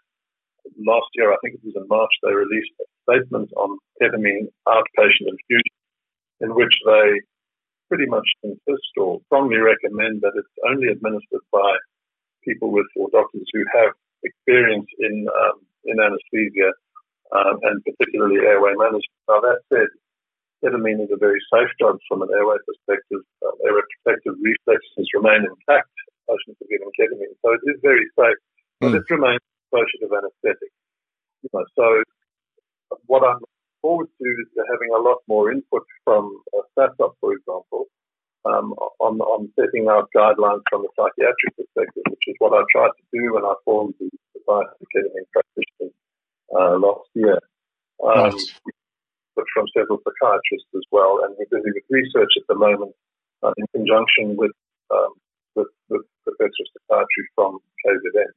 Last 0.79 1.09
year, 1.15 1.33
I 1.33 1.37
think 1.43 1.55
it 1.55 1.65
was 1.65 1.77
in 1.77 1.87
March, 1.89 2.11
they 2.23 2.33
released 2.33 2.75
a 2.81 2.87
statement 3.07 3.51
on 3.57 3.79
ketamine 4.01 4.49
outpatient 4.67 5.31
infusion 5.31 5.77
in 6.41 6.55
which 6.55 6.75
they 6.85 7.23
pretty 7.89 8.07
much 8.07 8.27
insist 8.43 8.93
or 8.99 9.21
strongly 9.27 9.59
recommend 9.59 10.21
that 10.23 10.35
it's 10.35 10.57
only 10.69 10.89
administered 10.89 11.45
by 11.53 11.77
people 12.45 12.71
with 12.71 12.87
or 12.97 13.09
doctors 13.11 13.47
who 13.53 13.65
have 13.75 13.93
experience 14.23 14.87
in 14.99 15.27
um, 15.31 15.59
in 15.85 15.99
anesthesia 15.99 16.75
um, 17.35 17.59
and 17.63 17.83
particularly 17.85 18.43
airway 18.43 18.75
management. 18.75 19.23
Now, 19.29 19.41
that 19.41 19.63
said, 19.71 19.91
ketamine 20.63 21.03
is 21.03 21.11
a 21.13 21.19
very 21.19 21.41
safe 21.53 21.71
drug 21.79 21.99
from 22.09 22.23
an 22.23 22.31
airway 22.35 22.59
perspective. 22.67 23.23
Uh, 23.43 23.55
airway 23.67 23.83
protective 24.03 24.35
reflexes 24.43 25.07
remain 25.15 25.47
intact. 25.47 25.91
Patients 26.27 26.59
are 26.59 26.71
given 26.71 26.91
ketamine, 26.99 27.35
so 27.43 27.55
it 27.55 27.63
is 27.71 27.79
very 27.83 28.07
safe, 28.19 28.41
but 28.81 28.91
mm. 28.91 28.99
it 28.99 29.07
remains 29.11 29.43
associative 29.67 30.13
anesthetic. 30.13 30.73
You 31.43 31.51
know, 31.53 31.65
so 31.75 32.03
what 33.07 33.23
I'm 33.23 33.39
looking 33.43 33.79
forward 33.83 34.09
to 34.19 34.25
is 34.25 34.49
to 34.55 34.63
having 34.71 34.91
a 34.95 35.03
lot 35.03 35.19
more 35.29 35.51
input 35.53 35.85
from 36.05 36.31
uh, 36.57 36.63
SASOP, 36.79 37.15
for 37.21 37.33
example, 37.33 37.87
um, 38.45 38.73
on, 39.01 39.19
on 39.21 39.51
setting 39.59 39.89
out 39.89 40.09
guidelines 40.17 40.63
from 40.71 40.87
a 40.87 40.91
psychiatric 40.95 41.57
perspective, 41.57 42.03
which 42.11 42.27
is 42.29 42.37
what 42.39 42.55
I 42.55 42.63
tried 42.71 42.95
to 42.95 43.05
do 43.13 43.35
when 43.35 43.45
I 43.45 43.55
formed 43.65 43.95
the 43.99 44.11
Society 44.39 44.71
of 44.81 44.87
Ketamine 44.95 45.31
Practitioners 45.33 45.95
uh, 46.55 46.77
last 46.79 47.11
year. 47.15 47.39
Um, 48.05 48.37
But 49.37 49.45
from 49.53 49.67
several 49.77 50.01
psychiatrists 50.01 50.73
as 50.75 50.87
well, 50.91 51.21
and 51.23 51.37
we're 51.37 51.53
busy 51.53 51.69
with 51.77 51.85
research 51.91 52.33
at 52.41 52.47
the 52.49 52.55
moment 52.57 52.97
uh, 53.45 53.53
in 53.59 53.67
conjunction 53.69 54.35
with, 54.35 54.57
um, 54.91 55.13
with, 55.55 55.69
with 55.91 56.09
Professor 56.25 56.65
of 56.65 56.69
Psychiatry 56.73 57.25
from 57.37 57.59
KZN. 57.85 58.33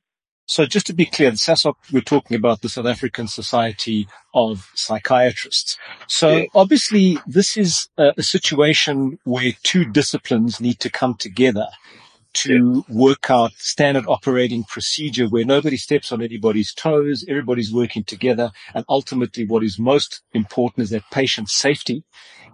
So 0.50 0.65
just 0.65 0.88
to 0.88 0.94
be 0.94 1.06
clear, 1.06 1.29
the 1.29 1.38
SASOP, 1.38 1.75
we're 1.94 2.01
talking 2.01 2.36
about 2.36 2.62
the 2.62 2.70
South 2.70 2.88
African 2.88 3.27
Society 3.27 4.08
of 4.34 4.72
Psychiatrists. 4.74 5.77
So 6.08 6.38
yeah. 6.38 6.46
obviously 6.56 7.20
this 7.27 7.56
is 7.56 7.88
a, 8.00 8.13
a, 8.18 8.24
situation 8.24 9.20
where 9.25 9.51
two 9.62 9.86
disciplines 9.86 10.60
need 10.60 10.79
to 10.79 10.89
come 10.89 11.13
together 11.13 11.68
to 12.34 12.84
yeah. 12.88 12.96
work 12.96 13.29
out 13.29 13.51
standard 13.58 14.06
operating 14.08 14.63
procedure 14.63 15.27
where 15.27 15.46
nobody 15.46 15.77
steps 15.77 16.12
on 16.12 16.24
anybody's 16.24 16.74
toes, 16.74 17.24
everybody's 17.27 17.72
working 17.72 18.03
together. 18.03 18.50
And 18.74 18.84
ultimately 18.89 19.46
what 19.46 19.63
is 19.63 19.77
most 19.77 20.24
important 20.34 20.86
is 20.86 20.89
that 20.89 21.03
patient 21.12 21.50
safety 21.50 22.03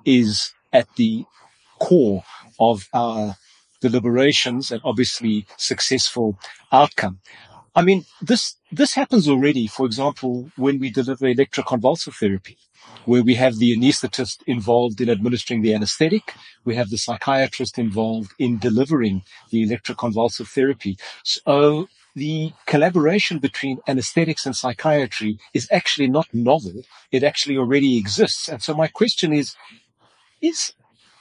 is 0.03 0.53
at 0.73 0.93
the 0.97 1.23
core 1.79 2.25
of 2.59 2.89
our 2.93 3.37
deliberations 3.79 4.69
and 4.69 4.81
obviously 4.83 5.47
successful 5.55 6.37
outcome. 6.73 7.21
I 7.75 7.81
mean, 7.81 8.05
this, 8.21 8.55
this 8.71 8.93
happens 8.93 9.27
already. 9.27 9.67
For 9.67 9.85
example, 9.85 10.49
when 10.55 10.79
we 10.79 10.89
deliver 10.89 11.25
electroconvulsive 11.25 12.15
therapy, 12.15 12.57
where 13.05 13.23
we 13.23 13.35
have 13.35 13.57
the 13.57 13.75
anesthetist 13.75 14.41
involved 14.47 15.01
in 15.01 15.09
administering 15.09 15.61
the 15.61 15.73
anesthetic. 15.73 16.33
We 16.63 16.75
have 16.75 16.89
the 16.89 16.97
psychiatrist 16.97 17.77
involved 17.77 18.31
in 18.39 18.57
delivering 18.57 19.23
the 19.51 19.65
electroconvulsive 19.65 20.47
therapy. 20.47 20.97
So 21.23 21.87
the 22.15 22.53
collaboration 22.65 23.39
between 23.39 23.79
anesthetics 23.87 24.45
and 24.45 24.55
psychiatry 24.55 25.39
is 25.53 25.67
actually 25.71 26.07
not 26.07 26.27
novel. 26.33 26.81
It 27.11 27.23
actually 27.23 27.57
already 27.57 27.97
exists. 27.97 28.47
And 28.47 28.61
so 28.61 28.73
my 28.73 28.87
question 28.87 29.33
is, 29.33 29.55
is 30.41 30.73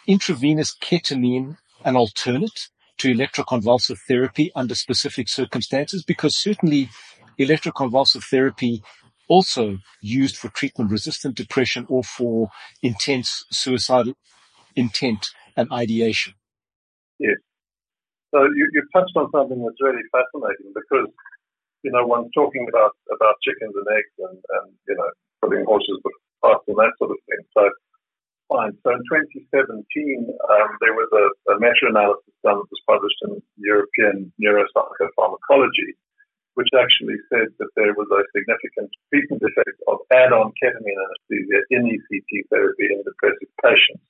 intravenous 0.06 0.74
ketamine 0.74 1.56
an 1.84 1.96
alternate 1.96 2.68
to 2.98 3.12
electroconvulsive 3.14 3.98
therapy 4.08 4.50
under 4.54 4.74
specific 4.74 5.28
circumstances? 5.28 6.04
Because 6.04 6.36
certainly 6.36 6.88
electroconvulsive 7.38 8.24
therapy 8.24 8.82
also 9.28 9.78
used 10.00 10.36
for 10.36 10.48
treatment 10.48 10.90
resistant 10.90 11.34
depression 11.34 11.86
or 11.88 12.04
for 12.04 12.50
intense 12.82 13.44
suicidal 13.50 14.14
intent 14.76 15.30
and 15.56 15.70
ideation. 15.72 16.34
Yes. 17.18 17.38
So 18.34 18.42
you, 18.42 18.68
you 18.72 18.82
touched 18.92 19.16
on 19.16 19.30
something 19.30 19.62
that's 19.62 19.80
really 19.80 20.02
fascinating 20.10 20.74
because, 20.74 21.08
you 21.82 21.92
know, 21.92 22.04
one's 22.06 22.30
talking 22.34 22.66
about, 22.68 22.90
about 23.14 23.36
chickens 23.46 23.74
and 23.74 23.86
eggs 23.86 24.14
and, 24.18 24.38
and 24.38 24.74
you 24.88 24.96
know, 24.96 25.08
putting 25.40 25.64
horses 25.64 25.98
before 26.02 26.20
and 26.66 26.76
that 26.76 26.92
sort 26.98 27.10
of 27.10 27.16
thing. 27.24 27.40
So, 27.56 27.70
fine. 28.48 28.76
So 28.82 28.94
in 28.94 29.02
2017, 29.08 30.28
um, 30.28 30.70
there 30.80 30.94
was 30.94 31.10
a, 31.12 31.24
a 31.52 31.60
meta-analysis 31.60 32.34
done 32.42 32.60
that 32.60 32.70
was 32.70 32.82
published 32.88 33.20
in 33.26 33.42
European 33.58 34.32
Neuropsychopharmacology 34.40 35.96
which 36.54 36.70
actually 36.74 37.18
said 37.30 37.50
that 37.58 37.70
there 37.74 37.94
was 37.94 38.06
a 38.14 38.22
significant 38.30 38.90
treatment 39.10 39.42
effect 39.42 39.78
of 39.90 39.98
add-on 40.10 40.54
ketamine 40.58 40.98
anesthesia 41.02 41.60
in 41.70 41.82
ECT 41.90 42.46
therapy 42.50 42.86
in 42.90 43.02
depressive 43.02 43.50
patients. 43.62 44.06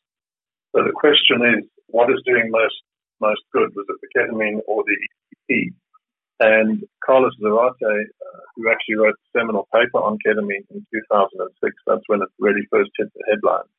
So 0.76 0.84
the 0.84 0.92
question 0.92 1.40
is, 1.56 1.64
what 1.88 2.10
is 2.12 2.20
doing 2.24 2.50
most 2.52 2.76
most 3.20 3.42
good? 3.52 3.72
Was 3.72 3.86
it 3.88 3.98
the 4.02 4.12
ketamine 4.12 4.60
or 4.68 4.84
the 4.84 4.96
ECT? 5.00 5.72
And 6.40 6.82
Carlos 7.06 7.32
Zarate, 7.40 7.80
uh, 7.80 8.40
who 8.56 8.68
actually 8.68 8.96
wrote 8.96 9.14
the 9.14 9.40
seminal 9.40 9.68
paper 9.72 10.02
on 10.02 10.18
ketamine 10.20 10.66
in 10.68 10.84
2006, 10.92 11.72
that's 11.86 12.02
when 12.08 12.20
it 12.20 12.28
really 12.38 12.66
first 12.70 12.90
hit 12.98 13.08
the 13.14 13.24
headlines, 13.30 13.70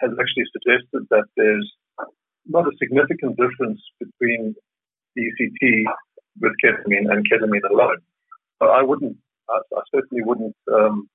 has 0.00 0.10
actually 0.20 0.46
suggested 0.52 1.08
that 1.10 1.26
there's 1.36 1.66
not 2.46 2.66
a 2.66 2.76
significant 2.78 3.36
difference 3.36 3.80
between 3.98 4.54
ECT 5.18 5.84
with 6.40 6.52
ketamine 6.62 7.10
and 7.10 7.26
ketamine 7.30 7.64
alone. 7.70 8.00
But 8.60 8.70
I 8.70 8.82
wouldn't, 8.82 9.16
I, 9.48 9.58
I 9.76 9.82
certainly 9.94 10.22
wouldn't 10.24 10.56
um, 10.72 11.08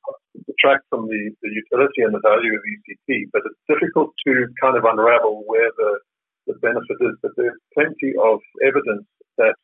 detract 0.46 0.86
from 0.90 1.08
the, 1.08 1.32
the 1.42 1.50
utility 1.50 2.02
and 2.02 2.14
the 2.14 2.22
value 2.24 2.54
of 2.54 2.62
ECT, 2.62 3.30
but 3.32 3.44
it's 3.46 3.62
difficult 3.70 4.14
to 4.28 4.48
kind 4.62 4.78
of 4.78 4.84
unravel 4.86 5.44
where 5.46 5.72
the, 5.78 6.00
the 6.48 6.54
benefit 6.62 6.98
is. 7.02 7.16
But 7.22 7.32
there's 7.38 7.58
plenty 7.74 8.14
of 8.18 8.40
evidence 8.66 9.06
that 9.38 9.56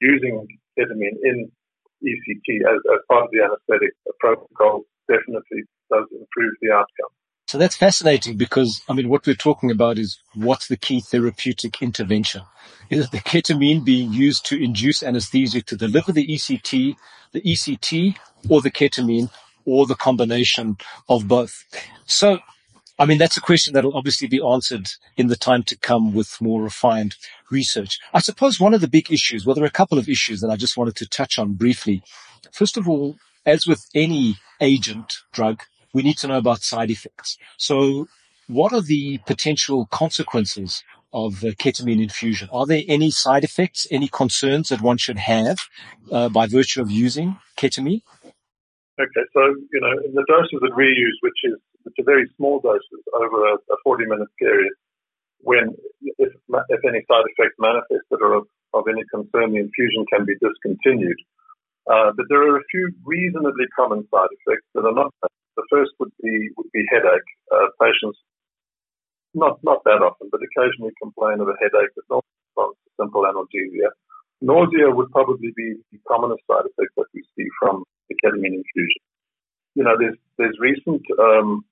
using 0.00 0.46
ketamine 0.78 1.18
in 1.22 1.50
ECT 2.04 2.66
as, 2.68 2.78
as 2.92 3.00
part 3.08 3.24
of 3.24 3.30
the 3.32 3.42
anesthetic 3.42 3.94
protocol 4.20 4.82
definitely 5.08 5.64
does 5.90 6.06
improve 6.12 6.52
the 6.60 6.72
outcome. 6.72 7.14
So 7.46 7.58
that's 7.58 7.76
fascinating 7.76 8.36
because, 8.36 8.82
I 8.88 8.92
mean, 8.92 9.08
what 9.08 9.24
we're 9.24 9.34
talking 9.34 9.70
about 9.70 9.98
is 9.98 10.18
what's 10.34 10.66
the 10.66 10.76
key 10.76 11.00
therapeutic 11.00 11.80
intervention? 11.80 12.42
Is 12.90 13.08
the 13.10 13.18
ketamine 13.18 13.84
being 13.84 14.12
used 14.12 14.44
to 14.46 14.62
induce 14.62 15.02
anesthesia 15.02 15.62
to 15.62 15.76
deliver 15.76 16.10
the 16.10 16.26
ECT, 16.26 16.96
the 17.32 17.40
ECT, 17.42 18.16
or 18.48 18.60
the 18.60 18.70
ketamine, 18.70 19.30
or 19.64 19.86
the 19.86 19.94
combination 19.94 20.76
of 21.08 21.28
both? 21.28 21.64
So, 22.06 22.40
I 22.98 23.06
mean, 23.06 23.18
that's 23.18 23.36
a 23.36 23.40
question 23.42 23.74
that'll 23.74 23.96
obviously 23.96 24.26
be 24.26 24.42
answered 24.42 24.90
in 25.16 25.28
the 25.28 25.36
time 25.36 25.62
to 25.64 25.76
come 25.76 26.14
with 26.14 26.40
more 26.40 26.62
refined 26.62 27.14
research. 27.50 28.00
I 28.12 28.18
suppose 28.18 28.58
one 28.58 28.74
of 28.74 28.80
the 28.80 28.88
big 28.88 29.12
issues, 29.12 29.46
well, 29.46 29.54
there 29.54 29.64
are 29.64 29.68
a 29.68 29.70
couple 29.70 29.98
of 29.98 30.08
issues 30.08 30.40
that 30.40 30.50
I 30.50 30.56
just 30.56 30.76
wanted 30.76 30.96
to 30.96 31.08
touch 31.08 31.38
on 31.38 31.52
briefly. 31.52 32.02
First 32.50 32.76
of 32.76 32.88
all, 32.88 33.18
as 33.44 33.68
with 33.68 33.86
any 33.94 34.36
agent, 34.60 35.18
drug, 35.32 35.62
we 35.96 36.02
need 36.02 36.18
to 36.18 36.28
know 36.28 36.36
about 36.36 36.60
side 36.62 36.90
effects. 36.90 37.38
So 37.56 38.06
what 38.48 38.74
are 38.74 38.82
the 38.82 39.18
potential 39.32 39.86
consequences 39.86 40.84
of 41.12 41.32
ketamine 41.62 42.02
infusion? 42.02 42.50
Are 42.52 42.66
there 42.66 42.82
any 42.86 43.10
side 43.10 43.44
effects, 43.44 43.86
any 43.90 44.08
concerns 44.08 44.68
that 44.68 44.82
one 44.82 44.98
should 44.98 45.16
have 45.16 45.58
uh, 46.12 46.28
by 46.28 46.46
virtue 46.46 46.82
of 46.82 46.90
using 46.90 47.38
ketamine? 47.56 48.02
Okay, 49.00 49.24
so, 49.32 49.40
you 49.72 49.80
know, 49.80 49.94
in 50.06 50.12
the 50.12 50.24
doses 50.28 50.60
that 50.60 50.74
we 50.76 50.84
use, 50.84 51.18
which 51.22 51.40
is 51.44 51.56
which 51.84 51.96
are 52.00 52.04
very 52.14 52.26
small 52.36 52.60
doses 52.60 53.02
over 53.14 53.38
a, 53.52 53.54
a 53.54 53.76
40 53.84 54.04
minute 54.06 54.28
period, 54.38 54.72
when, 55.40 55.64
if, 56.18 56.32
if 56.74 56.80
any 56.84 57.00
side 57.08 57.24
effects 57.32 57.56
manifest 57.58 58.04
that 58.10 58.20
are 58.20 58.34
of, 58.34 58.44
of 58.74 58.84
any 58.90 59.04
concern, 59.14 59.52
the 59.52 59.60
infusion 59.60 60.04
can 60.12 60.26
be 60.26 60.34
discontinued. 60.44 61.20
Uh, 61.88 62.10
but 62.16 62.26
there 62.28 62.42
are 62.42 62.56
a 62.58 62.64
few 62.70 62.90
reasonably 63.04 63.64
common 63.78 64.02
side 64.10 64.32
effects 64.38 64.66
that 64.74 64.84
are 64.84 64.92
not 64.92 65.14
first 65.70 65.92
would 65.98 66.12
be 66.22 66.50
would 66.56 66.70
be 66.72 66.84
headache. 66.90 67.30
Uh, 67.52 67.68
patients 67.80 68.18
not 69.34 69.58
not 69.62 69.84
that 69.84 70.02
often, 70.02 70.28
but 70.30 70.40
occasionally 70.40 70.92
complain 71.00 71.40
of 71.40 71.48
a 71.48 71.56
headache 71.60 71.92
with 71.96 72.06
no 72.10 72.20
simple 72.98 73.22
analgesia. 73.22 73.92
Nausea 74.40 74.90
would 74.90 75.10
probably 75.10 75.52
be 75.56 75.76
the 75.92 75.98
commonest 76.08 76.42
side 76.46 76.64
effect 76.64 76.92
that 76.96 77.06
we 77.14 77.22
see 77.36 77.48
from 77.60 77.84
the 78.08 78.16
ketamine 78.22 78.60
infusion. 78.60 79.02
You 79.74 79.84
know, 79.84 79.96
there's 79.98 80.16
there's 80.38 80.56
recent 80.60 81.02
um, 81.18 81.64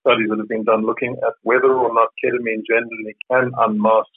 studies 0.00 0.28
that 0.30 0.38
have 0.38 0.48
been 0.48 0.64
done 0.64 0.84
looking 0.84 1.16
at 1.26 1.34
whether 1.42 1.72
or 1.72 1.92
not 1.92 2.08
ketamine 2.22 2.64
generally 2.66 3.16
can 3.30 3.52
unmask 3.58 4.08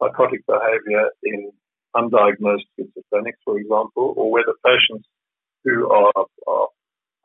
psychotic 0.00 0.44
behavior 0.46 1.08
in 1.22 1.50
undiagnosed 1.94 2.68
schizophrenics, 2.76 3.40
for 3.44 3.58
example, 3.58 4.14
or 4.16 4.30
whether 4.30 4.52
patients 4.64 5.08
who 5.64 5.90
are, 5.90 6.12
are, 6.46 6.68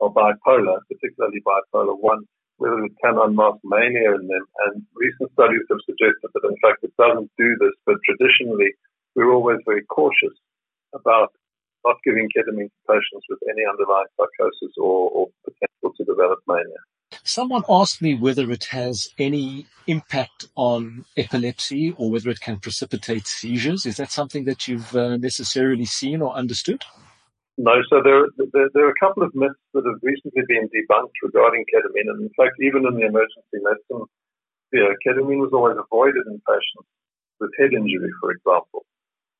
are 0.02 0.10
bipolar, 0.10 0.78
particularly 0.90 1.40
bipolar 1.46 1.94
1, 1.94 2.24
whether 2.58 2.84
it 2.84 2.92
can 3.02 3.14
unmask 3.18 3.58
mania 3.62 4.14
in 4.18 4.26
them. 4.26 4.44
And 4.66 4.82
recent 4.94 5.30
studies 5.32 5.62
have 5.70 5.78
suggested 5.86 6.28
that, 6.34 6.44
in 6.44 6.58
fact, 6.58 6.82
it 6.82 6.92
doesn't 6.98 7.30
do 7.38 7.54
this, 7.62 7.74
but 7.86 7.96
traditionally, 8.02 8.74
we're 9.14 9.32
always 9.32 9.58
very 9.64 9.84
cautious 9.86 10.34
about 10.94 11.30
not 11.84 11.96
giving 12.04 12.28
ketamine 12.34 12.70
to 12.70 12.82
patients 12.88 13.26
with 13.28 13.38
any 13.48 13.62
underlying 13.68 14.10
psychosis 14.16 14.74
or, 14.78 15.10
or 15.10 15.26
potential 15.44 15.94
to 15.96 16.04
develop 16.04 16.38
mania. 16.46 16.82
Someone 17.24 17.62
asked 17.68 18.00
me 18.00 18.14
whether 18.14 18.50
it 18.50 18.64
has 18.66 19.10
any 19.18 19.66
impact 19.86 20.46
on 20.56 21.04
epilepsy 21.16 21.94
or 21.98 22.10
whether 22.10 22.30
it 22.30 22.40
can 22.40 22.58
precipitate 22.58 23.26
seizures. 23.26 23.84
Is 23.84 23.96
that 23.98 24.10
something 24.10 24.44
that 24.44 24.66
you've 24.66 24.96
uh, 24.96 25.16
necessarily 25.18 25.84
seen 25.84 26.22
or 26.22 26.32
understood? 26.34 26.84
No, 27.58 27.76
so 27.90 28.00
there, 28.02 28.26
there, 28.36 28.68
there, 28.72 28.86
are 28.88 28.96
a 28.96 29.02
couple 29.02 29.22
of 29.22 29.34
myths 29.34 29.60
that 29.74 29.84
have 29.84 30.00
recently 30.02 30.42
been 30.48 30.72
debunked 30.72 31.16
regarding 31.22 31.64
ketamine. 31.68 32.08
And 32.08 32.24
in 32.24 32.32
fact, 32.36 32.56
even 32.60 32.86
in 32.88 32.96
the 32.96 33.06
emergency 33.06 33.60
medicine 33.60 34.08
sphere, 34.68 34.96
ketamine 35.04 35.40
was 35.40 35.52
always 35.52 35.76
avoided 35.76 36.24
in 36.26 36.40
patients 36.48 36.88
with 37.38 37.52
head 37.60 37.76
injury, 37.76 38.08
for 38.20 38.32
example. 38.32 38.88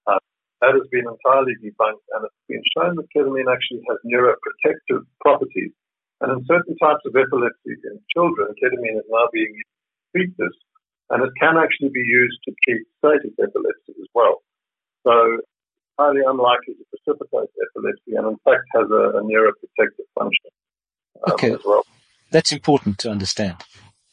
Uh, 0.06 0.20
that 0.60 0.76
has 0.76 0.86
been 0.92 1.08
entirely 1.08 1.56
debunked, 1.64 2.04
and 2.12 2.28
it's 2.28 2.44
been 2.48 2.64
shown 2.76 2.96
that 3.00 3.08
ketamine 3.16 3.48
actually 3.48 3.80
has 3.88 3.96
neuroprotective 4.04 5.08
properties 5.24 5.72
and 6.22 6.38
in 6.38 6.46
certain 6.46 6.78
types 6.78 7.02
of 7.04 7.18
epilepsy 7.18 7.74
in 7.82 7.98
children, 8.14 8.54
ketamine 8.54 9.02
is 9.02 9.08
now 9.10 9.26
being 9.34 9.50
used 9.50 9.74
to 9.74 10.06
treat 10.14 10.32
this, 10.38 10.54
and 11.10 11.18
it 11.26 11.34
can 11.34 11.58
actually 11.58 11.90
be 11.90 12.06
used 12.06 12.38
to 12.46 12.54
treat 12.62 12.86
static 13.02 13.34
epilepsy 13.42 13.98
as 13.98 14.06
well. 14.14 14.38
So 15.02 15.42
highly 15.98 16.22
unlikely 16.26 16.74
to 16.74 16.84
precipitate 16.90 17.50
epilepsy, 17.70 18.14
and 18.16 18.26
in 18.28 18.36
fact 18.44 18.62
has 18.74 18.90
a, 18.90 19.18
a 19.18 19.22
neuroprotective 19.22 20.06
function 20.18 20.50
um, 21.26 21.32
okay. 21.34 21.52
as 21.52 21.60
well. 21.64 21.84
That's 22.30 22.52
important 22.52 22.98
to 22.98 23.10
understand. 23.10 23.56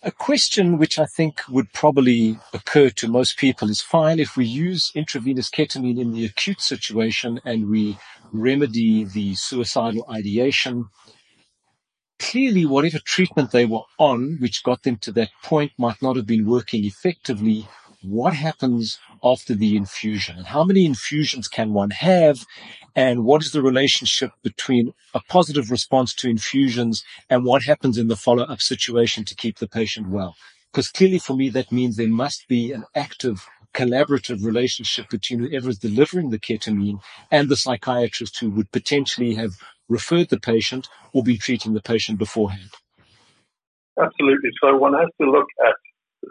A 0.01 0.11
question 0.11 0.77
which 0.77 0.97
I 0.97 1.05
think 1.05 1.41
would 1.49 1.73
probably 1.73 2.39
occur 2.53 2.89
to 2.89 3.07
most 3.09 3.37
people 3.37 3.69
is 3.69 3.81
fine 3.81 4.19
if 4.19 4.37
we 4.37 4.45
use 4.45 4.91
intravenous 4.95 5.49
ketamine 5.49 5.99
in 5.99 6.13
the 6.13 6.25
acute 6.25 6.61
situation 6.61 7.41
and 7.43 7.69
we 7.69 7.97
remedy 8.31 9.03
the 9.03 9.35
suicidal 9.35 10.05
ideation 10.09 10.85
clearly 12.19 12.65
whatever 12.65 12.99
treatment 12.99 13.51
they 13.51 13.65
were 13.65 13.81
on, 13.97 14.37
which 14.39 14.63
got 14.63 14.83
them 14.83 14.97
to 14.97 15.11
that 15.13 15.29
point, 15.41 15.71
might 15.77 16.01
not 16.01 16.17
have 16.17 16.27
been 16.27 16.45
working 16.45 16.85
effectively. 16.85 17.67
What 18.01 18.33
happens 18.33 18.97
after 19.23 19.53
the 19.53 19.75
infusion 19.75 20.37
and 20.37 20.47
how 20.47 20.63
many 20.63 20.85
infusions 20.85 21.49
can 21.49 21.73
one 21.73 21.89
have? 21.89 22.45
And 22.95 23.25
what 23.25 23.43
is 23.43 23.51
the 23.51 23.61
relationship 23.61 24.31
between 24.41 24.93
a 25.13 25.19
positive 25.19 25.69
response 25.69 26.13
to 26.15 26.29
infusions 26.29 27.03
and 27.29 27.43
what 27.43 27.63
happens 27.63 27.97
in 27.97 28.07
the 28.07 28.15
follow 28.15 28.43
up 28.43 28.61
situation 28.61 29.25
to 29.25 29.35
keep 29.35 29.57
the 29.57 29.67
patient 29.67 30.07
well? 30.07 30.35
Because 30.71 30.89
clearly 30.89 31.19
for 31.19 31.35
me, 31.35 31.49
that 31.49 31.71
means 31.73 31.97
there 31.97 32.07
must 32.07 32.47
be 32.47 32.71
an 32.71 32.85
active 32.95 33.45
collaborative 33.73 34.45
relationship 34.45 35.09
between 35.09 35.39
whoever 35.39 35.69
is 35.69 35.79
delivering 35.79 36.29
the 36.29 36.39
ketamine 36.39 37.01
and 37.31 37.49
the 37.49 37.55
psychiatrist 37.55 38.39
who 38.39 38.49
would 38.51 38.71
potentially 38.71 39.35
have 39.35 39.51
referred 39.89 40.29
the 40.29 40.39
patient 40.39 40.87
or 41.13 41.21
be 41.21 41.37
treating 41.37 41.73
the 41.73 41.81
patient 41.81 42.17
beforehand? 42.17 42.69
Absolutely. 44.01 44.51
So 44.63 44.77
one 44.77 44.93
has 44.93 45.09
to 45.19 45.29
look 45.29 45.47
at 45.67 45.75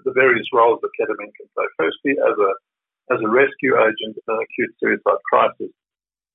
the 0.04 0.12
various 0.12 0.46
roles 0.52 0.80
that 0.82 0.92
ketamine 0.98 1.32
can 1.36 1.48
play. 1.54 1.66
Firstly, 1.76 2.14
as 2.18 2.36
a 2.38 2.50
as 3.14 3.20
a 3.24 3.28
rescue 3.28 3.72
agent 3.80 4.20
in 4.20 4.26
an 4.28 4.40
acute 4.44 4.72
suicide 4.76 5.22
crisis, 5.24 5.72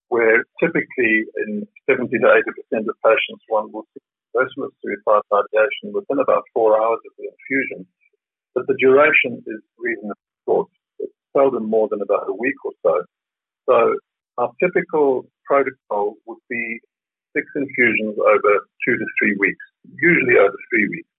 where 0.09 0.43
typically 0.57 1.29
in 1.45 1.67
70 1.85 2.09
to 2.17 2.27
80 2.33 2.49
percent 2.57 2.85
of 2.89 2.95
patients 3.05 3.45
one 3.47 3.71
will 3.71 3.85
see 3.93 4.01
of 4.33 4.71
suicide 4.81 5.21
ideation 5.29 5.93
within 5.93 6.19
about 6.19 6.43
four 6.53 6.73
hours 6.81 6.99
of 7.05 7.13
the 7.17 7.29
infusion, 7.29 7.85
but 8.55 8.65
the 8.67 8.75
duration 8.79 9.43
is 9.45 9.61
reasonably 9.77 10.17
short. 10.45 10.67
It's 10.99 11.13
seldom 11.33 11.69
more 11.69 11.87
than 11.89 12.01
about 12.01 12.29
a 12.29 12.33
week 12.33 12.57
or 12.65 12.71
so. 12.81 13.03
So 13.69 13.97
our 14.37 14.51
typical 14.61 15.25
protocol 15.45 16.15
would 16.25 16.41
be 16.49 16.79
six 17.35 17.45
infusions 17.55 18.17
over 18.17 18.51
two 18.85 18.97
to 18.97 19.05
three 19.19 19.35
weeks, 19.39 19.65
usually 20.01 20.37
over 20.37 20.55
three 20.69 20.87
weeks, 20.89 21.09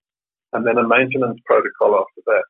and 0.55 0.63
then 0.63 0.79
a 0.79 0.87
maintenance 0.87 1.43
protocol 1.45 1.99
after 1.99 2.23
that. 2.31 2.47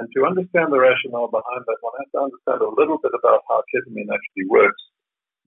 And 0.00 0.08
to 0.16 0.24
understand 0.24 0.72
the 0.72 0.80
rationale 0.80 1.28
behind 1.28 1.68
that, 1.68 1.84
one 1.84 1.92
has 2.00 2.08
to 2.16 2.24
understand 2.24 2.64
a 2.64 2.72
little 2.72 2.96
bit 2.96 3.12
about 3.12 3.44
how 3.44 3.60
ketamine 3.68 4.08
actually 4.08 4.48
works. 4.48 4.80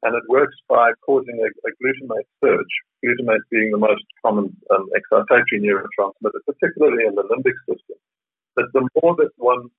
And 0.06 0.14
it 0.14 0.22
works 0.30 0.54
by 0.70 0.94
causing 1.02 1.42
a, 1.42 1.50
a 1.50 1.72
glutamate 1.82 2.30
surge, 2.38 2.74
glutamate 3.02 3.42
being 3.50 3.74
the 3.74 3.82
most 3.82 4.06
common 4.22 4.54
um, 4.70 4.86
excitatory 4.94 5.58
neurotransmitter, 5.58 6.46
particularly 6.46 7.10
in 7.10 7.18
the 7.18 7.26
limbic 7.26 7.58
system. 7.66 7.98
But 8.54 8.70
the 8.78 8.88
more 9.02 9.18
that 9.18 9.34
one 9.38 9.74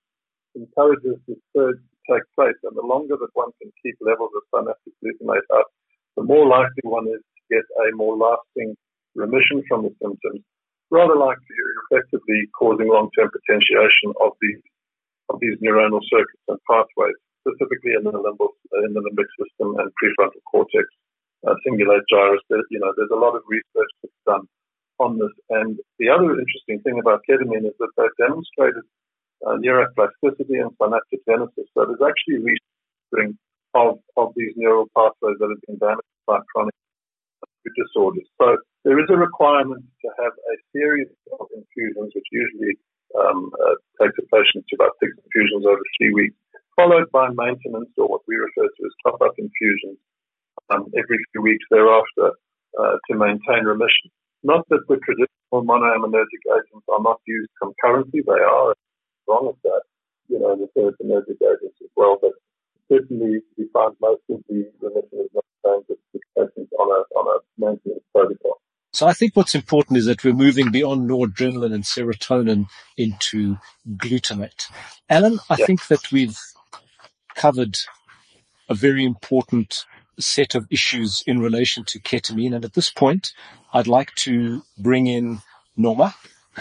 encourages 0.57 1.23
this 1.29 1.39
surge 1.55 1.79
to 1.79 1.99
take 2.11 2.27
place 2.35 2.59
and 2.67 2.75
the 2.75 2.83
longer 2.83 3.15
that 3.15 3.31
one 3.35 3.55
can 3.63 3.71
keep 3.79 3.95
levels 4.03 4.35
of 4.35 4.43
synaptic 4.51 4.99
glutamate 4.99 5.47
up, 5.55 5.71
the 6.17 6.25
more 6.27 6.49
likely 6.49 6.83
one 6.83 7.07
is 7.07 7.23
to 7.23 7.43
get 7.55 7.65
a 7.87 7.95
more 7.95 8.17
lasting 8.17 8.75
remission 9.15 9.63
from 9.69 9.85
the 9.85 9.95
symptoms, 10.03 10.43
rather 10.91 11.17
likely 11.17 11.57
effectively 11.91 12.47
causing 12.59 12.89
long-term 12.89 13.31
potentiation 13.31 14.15
of 14.21 14.33
these 14.41 14.63
of 15.29 15.41
these 15.41 15.59
neuronal 15.59 15.99
circuits 16.07 16.47
and 16.47 16.59
pathways, 16.71 17.19
specifically 17.43 17.99
in 17.99 18.05
the 18.07 18.15
limbic, 18.15 18.55
in 18.87 18.95
the 18.95 19.03
limbic 19.03 19.27
system 19.35 19.75
and 19.75 19.91
prefrontal 19.99 20.39
cortex, 20.47 20.87
uh, 21.47 21.55
cingulate 21.67 22.07
gyrus. 22.07 22.41
There, 22.49 22.63
you 22.71 22.79
know, 22.79 22.93
there's 22.97 23.11
a 23.11 23.19
lot 23.19 23.35
of 23.35 23.43
research 23.49 23.91
that's 24.03 24.23
done 24.25 24.47
on 24.99 25.19
this. 25.19 25.35
And 25.51 25.79
the 25.99 26.09
other 26.11 26.31
interesting 26.31 26.81
thing 26.87 26.99
about 27.01 27.27
ketamine 27.29 27.67
is 27.67 27.75
that 27.79 27.91
they've 27.99 28.19
demonstrated 28.23 28.87
uh, 29.45 29.59
neuroplasticity 29.59 30.63
and 30.63 30.71
synaptogenesis. 30.79 31.67
So 31.75 31.91
there's 31.91 32.07
actually 32.07 32.47
restructuring 32.47 33.35
of, 33.75 33.99
of 34.17 34.33
these 34.37 34.53
neural 34.57 34.87
pathways 34.97 35.37
that 35.41 35.51
have 35.51 35.63
been 35.67 35.79
damaged 35.79 36.17
by 36.27 36.39
chronic 36.55 36.75
disorders. 37.77 38.27
So 38.41 38.57
there 38.85 38.99
is 39.01 39.11
a 39.11 39.17
requirement 39.17 39.85
have 40.21 40.33
a 40.33 40.55
series 40.73 41.09
of 41.39 41.47
infusions, 41.55 42.13
which 42.15 42.29
usually 42.33 42.75
um, 43.19 43.51
uh, 43.55 43.77
takes 44.01 44.17
a 44.19 44.27
patient 44.29 44.65
to 44.69 44.75
about 44.77 44.97
six 45.01 45.13
infusions 45.17 45.65
over 45.65 45.81
three 45.97 46.13
weeks, 46.13 46.37
followed 46.77 47.11
by 47.13 47.29
maintenance 47.33 47.91
or 47.97 48.09
what 48.09 48.23
we 48.29 48.37
refer 48.37 48.69
to 48.69 48.81
as 48.85 48.95
top-up 49.05 49.35
infusions 49.39 49.99
um, 50.71 50.87
every 50.97 51.19
few 51.33 51.43
weeks 51.43 51.65
thereafter 51.71 52.33
uh, 52.79 52.97
to 53.09 53.13
maintain 53.17 53.65
remission. 53.65 54.11
Not 54.43 54.69
that 54.69 54.85
the 54.89 54.97
traditional 55.03 55.65
monoaminergic 55.65 56.43
agents 56.45 56.87
are 56.89 57.03
not 57.03 57.21
used 57.27 57.51
concurrently; 57.61 58.23
they 58.25 58.43
are. 58.43 58.75
Wrong 59.27 59.51
with 59.51 59.61
that, 59.65 59.83
you 60.29 60.39
know, 60.39 60.55
the 60.55 60.69
serotonergic 60.71 61.41
agents 61.43 61.79
as 61.83 61.91
well, 61.97 62.19
but 62.21 62.33
certainly 62.91 63.41
we 63.59 63.67
find 63.73 63.95
most 64.01 64.23
of 64.31 64.41
the 64.49 64.71
remission 64.81 65.19
is 65.19 65.31
not 65.35 65.83
with 65.89 65.99
patients 66.37 66.73
on 66.79 66.89
a 66.91 67.01
on 67.19 67.27
a 67.27 67.39
maintenance 67.59 68.05
protocol. 68.13 68.56
So 68.97 69.07
I 69.07 69.13
think 69.13 69.37
what's 69.37 69.55
important 69.55 69.99
is 69.99 70.07
that 70.07 70.25
we're 70.25 70.33
moving 70.33 70.71
beyond 70.71 71.07
noradrenaline 71.07 71.75
and 71.75 71.85
serotonin 71.85 72.65
into 72.97 73.59
glutamate. 73.87 74.71
Alan, 75.11 75.39
I 75.51 75.57
think 75.57 75.89
that 75.89 76.11
we've 76.11 76.41
covered 77.35 77.77
a 78.71 78.75
very 78.75 79.05
important 79.05 79.85
set 80.19 80.55
of 80.55 80.67
issues 80.71 81.23
in 81.27 81.41
relation 81.41 81.85
to 81.89 82.01
ketamine. 82.01 82.55
And 82.55 82.65
at 82.65 82.73
this 82.73 82.89
point, 82.89 83.35
I'd 83.71 83.87
like 83.87 84.15
to 84.15 84.63
bring 84.79 85.07
in 85.07 85.41
Norma, 85.77 86.15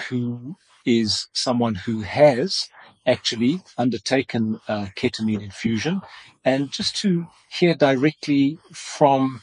who 0.09 0.57
is 0.85 1.27
someone 1.31 1.75
who 1.75 2.01
has 2.01 2.67
actually 3.05 3.61
undertaken 3.77 4.59
uh, 4.67 4.87
ketamine 4.97 5.41
infusion 5.41 6.01
and 6.43 6.69
just 6.69 6.97
to 6.97 7.27
hear 7.47 7.73
directly 7.73 8.59
from 8.73 9.41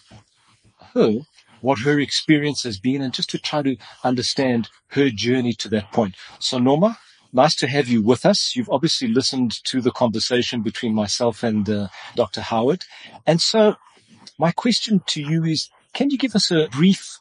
her 0.92 1.20
what 1.62 1.81
her 1.81 1.98
experience 1.98 2.62
has 2.64 2.79
been 2.79 3.01
and 3.01 3.14
just 3.14 3.31
to 3.31 3.38
try 3.38 3.62
to 3.62 3.77
understand 4.05 4.68
her 4.88 5.09
journey 5.09 5.55
to 5.55 5.68
that 5.70 5.90
point. 5.92 6.14
So 6.38 6.59
Norma, 6.59 6.98
nice 7.33 7.55
to 7.57 7.66
have 7.66 7.88
you 7.88 8.03
with 8.03 8.27
us. 8.27 8.55
You've 8.55 8.70
obviously 8.70 9.09
listened 9.09 9.64
to 9.64 9.81
the 9.81 9.90
conversation 9.90 10.61
between 10.61 10.94
myself 10.94 11.42
and 11.42 11.68
uh, 11.68 11.88
Dr. 12.14 12.42
Howard. 12.42 12.85
And 13.27 13.40
so 13.40 13.77
my 14.38 14.53
question 14.53 15.03
to 15.07 15.22
you 15.22 15.44
is, 15.44 15.70
can 15.94 16.11
you 16.11 16.18
give 16.18 16.35
us 16.35 16.51
a 16.51 16.68
brief 16.68 17.18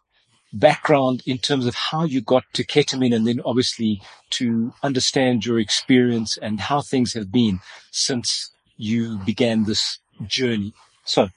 background 0.54 1.24
in 1.26 1.38
terms 1.38 1.66
of 1.66 1.76
how 1.76 2.04
you 2.04 2.22
got 2.22 2.44
to 2.54 2.64
ketamine 2.66 3.16
and 3.16 3.26
then 3.26 3.42
obviously 3.46 4.02
to 4.30 4.74
understand 4.84 5.46
your 5.46 5.60
experience 5.60 6.38
and 6.38 6.60
how 6.60 6.82
things 6.82 7.14
have 7.14 7.32
been 7.32 7.60
since 7.92 8.52
you 8.78 9.18
began 9.20 9.64
this 9.64 10.00
journey. 10.28 10.74
So 11.06 11.30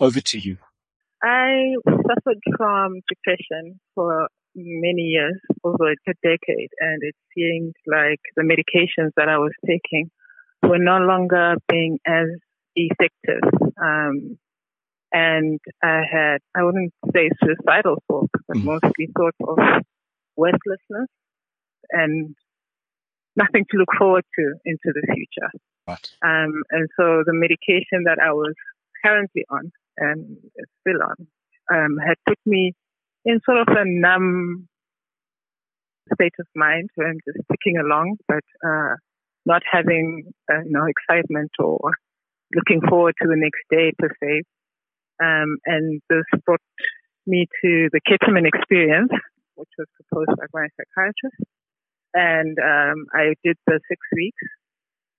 over 0.00 0.20
to 0.20 0.38
you. 0.38 0.56
I 1.22 1.74
suffered 1.86 2.40
from 2.56 3.00
depression 3.08 3.80
for 3.94 4.28
many 4.54 5.02
years, 5.02 5.40
over 5.64 5.92
a 5.92 6.14
decade, 6.22 6.70
and 6.80 7.02
it 7.02 7.14
seemed 7.34 7.74
like 7.86 8.20
the 8.36 8.42
medications 8.42 9.10
that 9.16 9.28
I 9.28 9.38
was 9.38 9.52
taking 9.66 10.10
were 10.62 10.78
no 10.78 10.98
longer 10.98 11.54
being 11.68 11.98
as 12.06 12.26
effective. 12.76 13.42
Um, 13.82 14.38
and 15.12 15.60
I 15.82 16.02
had, 16.10 16.38
I 16.56 16.64
wouldn't 16.64 16.92
say 17.14 17.28
suicidal 17.42 18.02
thoughts, 18.08 18.32
but 18.48 18.56
mm. 18.56 18.64
mostly 18.64 19.08
thoughts 19.16 19.36
of 19.46 19.58
worthlessness 20.36 21.08
and 21.90 22.34
nothing 23.36 23.64
to 23.70 23.76
look 23.76 23.88
forward 23.98 24.24
to 24.38 24.54
into 24.64 24.92
the 24.94 25.06
future. 25.14 25.50
Right. 25.86 26.08
Um, 26.24 26.62
and 26.70 26.88
so 26.96 27.22
the 27.26 27.34
medication 27.34 28.04
that 28.04 28.18
I 28.24 28.32
was 28.32 28.54
currently 29.04 29.44
on 29.50 29.72
and 29.98 30.36
still 30.80 31.02
on 31.02 31.26
um, 31.70 31.98
had 31.98 32.16
put 32.26 32.38
me 32.46 32.72
in 33.24 33.40
sort 33.44 33.58
of 33.58 33.68
a 33.68 33.84
numb 33.84 34.68
state 36.14 36.34
of 36.40 36.46
mind 36.54 36.90
where 36.94 37.08
I'm 37.08 37.20
just 37.24 37.38
ticking 37.50 37.78
along, 37.78 38.16
but 38.26 38.44
uh, 38.66 38.94
not 39.46 39.62
having 39.70 40.24
uh, 40.50 40.62
you 40.64 40.70
know 40.70 40.86
excitement 40.86 41.50
or 41.58 41.78
looking 42.54 42.80
forward 42.88 43.14
to 43.22 43.28
the 43.28 43.36
next 43.36 43.62
day 43.70 43.92
per 43.98 44.08
se. 44.22 44.42
Um, 45.22 45.58
and 45.66 46.00
this 46.10 46.24
brought 46.44 46.60
me 47.26 47.46
to 47.62 47.88
the 47.92 48.00
ketamine 48.08 48.46
experience, 48.46 49.12
which 49.54 49.68
was 49.78 49.86
proposed 49.94 50.36
by 50.38 50.46
my 50.52 50.66
psychiatrist. 50.76 51.42
And 52.14 52.58
um, 52.58 53.06
I 53.14 53.34
did 53.44 53.56
the 53.66 53.80
six 53.88 54.00
weeks. 54.14 54.42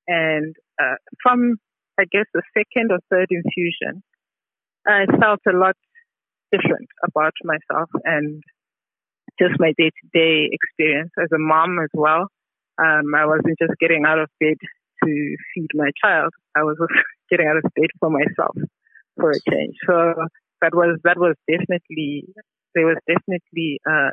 And 0.07 0.55
uh, 0.79 0.95
from, 1.23 1.55
I 1.97 2.03
guess, 2.12 2.25
the 2.33 2.43
second 2.53 2.91
or 2.91 2.99
third 3.09 3.29
infusion, 3.31 4.03
I 4.88 5.06
felt 5.19 5.39
a 5.48 5.56
lot 5.58 5.76
different 6.52 6.89
about 7.04 7.34
myself 7.43 7.89
and 8.04 8.43
just 9.39 9.60
my 9.60 9.74
day 9.78 9.89
to 9.89 10.08
day 10.13 10.50
experience 10.52 11.12
as 11.22 11.30
a 11.34 11.39
mom 11.39 11.80
as 11.82 11.89
well. 11.93 12.28
Um, 12.78 13.13
I 13.15 13.26
wasn't 13.26 13.58
just 13.60 13.74
getting 13.80 14.04
out 14.06 14.19
of 14.19 14.30
bed 14.39 14.58
to 15.04 15.36
feed 15.54 15.69
my 15.74 15.89
child. 16.04 16.32
I 16.56 16.63
was 16.63 16.78
getting 17.30 17.48
out 17.48 17.58
of 17.58 17.63
bed 17.76 17.89
for 18.00 18.10
myself 18.10 18.56
for 19.17 19.32
a 19.32 19.52
change. 19.52 19.76
So 19.88 20.13
that 20.62 20.74
was, 20.74 21.00
that 21.04 21.17
was 21.17 21.36
definitely, 21.50 22.26
there 22.76 22.86
was 22.86 22.98
definitely 23.08 23.80
uh, 23.88 24.12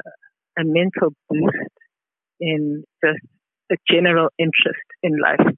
a 0.58 0.64
mental 0.64 1.10
boost 1.28 1.72
in 2.40 2.84
just 3.04 3.20
a 3.72 3.76
general 3.90 4.28
interest 4.38 4.84
in 5.02 5.18
life. 5.18 5.54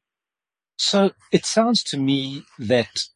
So 0.76 1.12
it 1.30 1.44
sounds 1.44 1.82
to 1.84 1.96
me 1.96 2.44
that 2.58 3.06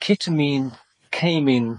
ketamine 0.00 0.76
came 1.20 1.48
in 1.48 1.78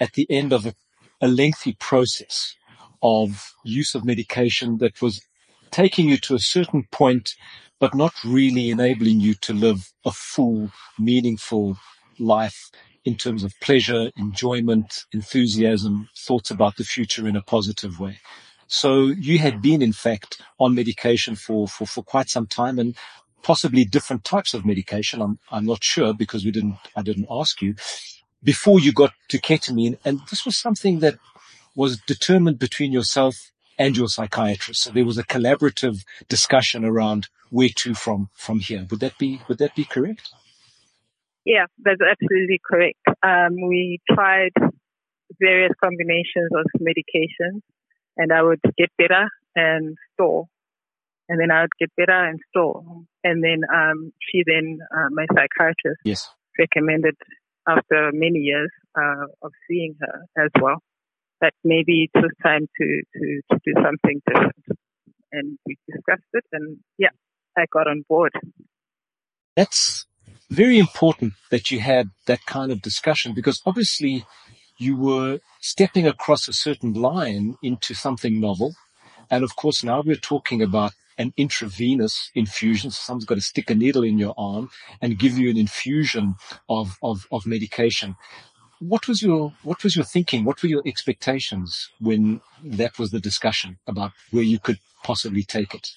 at 0.00 0.14
the 0.14 0.26
end 0.28 0.52
of 0.52 0.66
a, 0.66 0.74
a 1.20 1.28
lengthy 1.28 1.74
process 1.74 2.56
of 3.02 3.54
use 3.64 3.94
of 3.94 4.04
medication 4.04 4.78
that 4.78 5.00
was 5.00 5.20
taking 5.70 6.08
you 6.08 6.18
to 6.18 6.34
a 6.34 6.40
certain 6.56 6.82
point, 6.90 7.36
but 7.78 7.94
not 7.94 8.12
really 8.24 8.68
enabling 8.68 9.20
you 9.20 9.34
to 9.34 9.52
live 9.52 9.92
a 10.04 10.10
full, 10.10 10.72
meaningful 10.98 11.78
life 12.18 12.70
in 13.04 13.14
terms 13.14 13.44
of 13.44 13.54
pleasure, 13.60 14.10
enjoyment, 14.16 15.04
enthusiasm, 15.12 16.08
thoughts 16.26 16.50
about 16.50 16.76
the 16.76 16.84
future 16.84 17.28
in 17.28 17.36
a 17.36 17.42
positive 17.42 18.00
way. 18.00 18.18
So 18.66 19.06
you 19.06 19.38
had 19.38 19.62
been, 19.62 19.82
in 19.82 19.92
fact, 19.92 20.42
on 20.58 20.74
medication 20.74 21.36
for, 21.36 21.68
for, 21.68 21.86
for 21.86 22.02
quite 22.02 22.28
some 22.28 22.48
time 22.48 22.78
and 22.80 22.96
possibly 23.42 23.84
different 23.84 24.24
types 24.24 24.52
of 24.52 24.66
medication. 24.66 25.22
I'm, 25.22 25.38
I'm 25.50 25.64
not 25.64 25.84
sure 25.84 26.12
because 26.12 26.44
we 26.44 26.50
didn't, 26.50 26.76
I 26.96 27.02
didn't 27.02 27.28
ask 27.30 27.62
you 27.62 27.74
before 28.42 28.80
you 28.80 28.92
got 28.92 29.12
to 29.28 29.38
ketamine. 29.38 29.98
And 30.04 30.20
this 30.30 30.44
was 30.44 30.56
something 30.56 31.00
that 31.00 31.18
was 31.74 31.98
determined 31.98 32.58
between 32.58 32.92
yourself 32.92 33.50
and 33.78 33.96
your 33.96 34.08
psychiatrist. 34.08 34.82
So 34.82 34.90
there 34.90 35.04
was 35.04 35.18
a 35.18 35.24
collaborative 35.24 36.04
discussion 36.28 36.84
around 36.84 37.28
where 37.50 37.70
to 37.76 37.94
from, 37.94 38.28
from 38.34 38.60
here. 38.60 38.86
Would 38.90 39.00
that 39.00 39.18
be, 39.18 39.40
would 39.48 39.58
that 39.58 39.74
be 39.74 39.84
correct? 39.84 40.30
Yeah, 41.44 41.66
that's 41.82 42.00
absolutely 42.00 42.60
correct. 42.64 42.98
Um, 43.22 43.56
we 43.66 43.98
tried 44.10 44.52
various 45.40 45.72
combinations 45.82 46.50
of 46.54 46.66
medications 46.80 47.62
and 48.16 48.32
I 48.32 48.42
would 48.42 48.60
get 48.76 48.90
better 48.98 49.28
and 49.56 49.96
store. 50.14 50.46
And 51.28 51.40
then 51.40 51.50
I 51.50 51.62
would 51.62 51.70
get 51.78 51.90
better 51.96 52.28
and 52.28 52.38
store. 52.50 52.82
And 53.24 53.42
then, 53.42 53.60
um, 53.72 54.12
she 54.20 54.42
then, 54.44 54.80
uh, 54.94 55.08
my 55.10 55.26
psychiatrist 55.28 56.00
yes. 56.04 56.28
recommended 56.58 57.14
after 57.68 58.10
many 58.12 58.40
years 58.40 58.70
uh, 58.96 59.26
of 59.42 59.52
seeing 59.68 59.94
her 60.00 60.44
as 60.44 60.50
well 60.60 60.82
that 61.40 61.54
maybe 61.64 62.10
it 62.12 62.18
was 62.20 62.30
time 62.42 62.66
to, 62.78 63.02
to, 63.14 63.40
to 63.50 63.60
do 63.64 63.72
something 63.82 64.20
different. 64.26 64.64
And 65.32 65.58
we 65.66 65.78
discussed 65.90 66.22
it 66.32 66.44
and 66.52 66.78
yeah, 66.98 67.10
I 67.56 67.66
got 67.72 67.86
on 67.86 68.04
board. 68.08 68.32
That's 69.56 70.06
very 70.50 70.78
important 70.78 71.34
that 71.50 71.70
you 71.70 71.80
had 71.80 72.10
that 72.26 72.44
kind 72.46 72.72
of 72.72 72.82
discussion 72.82 73.32
because 73.34 73.62
obviously 73.64 74.24
you 74.76 74.96
were 74.96 75.38
stepping 75.60 76.06
across 76.06 76.48
a 76.48 76.52
certain 76.52 76.94
line 76.94 77.56
into 77.62 77.94
something 77.94 78.40
novel. 78.40 78.74
And 79.30 79.44
of 79.44 79.54
course, 79.54 79.84
now 79.84 80.02
we're 80.04 80.16
talking 80.16 80.62
about 80.62 80.92
an 81.20 81.32
intravenous 81.36 82.30
infusion. 82.34 82.90
So 82.90 82.98
someone's 83.04 83.26
got 83.26 83.34
to 83.34 83.40
stick 83.52 83.68
a 83.70 83.74
needle 83.74 84.02
in 84.02 84.18
your 84.18 84.34
arm 84.38 84.70
and 85.02 85.18
give 85.18 85.36
you 85.38 85.50
an 85.50 85.58
infusion 85.58 86.36
of, 86.68 86.96
of, 87.02 87.26
of 87.30 87.46
medication. 87.46 88.16
What 88.78 89.06
was 89.06 89.22
your, 89.22 89.52
what 89.62 89.84
was 89.84 89.94
your 89.94 90.06
thinking? 90.06 90.44
What 90.46 90.62
were 90.62 90.70
your 90.70 90.82
expectations 90.86 91.90
when 92.00 92.40
that 92.64 92.98
was 92.98 93.10
the 93.10 93.20
discussion 93.20 93.78
about 93.86 94.12
where 94.30 94.42
you 94.42 94.58
could 94.58 94.78
possibly 95.02 95.42
take 95.42 95.74
it? 95.74 95.90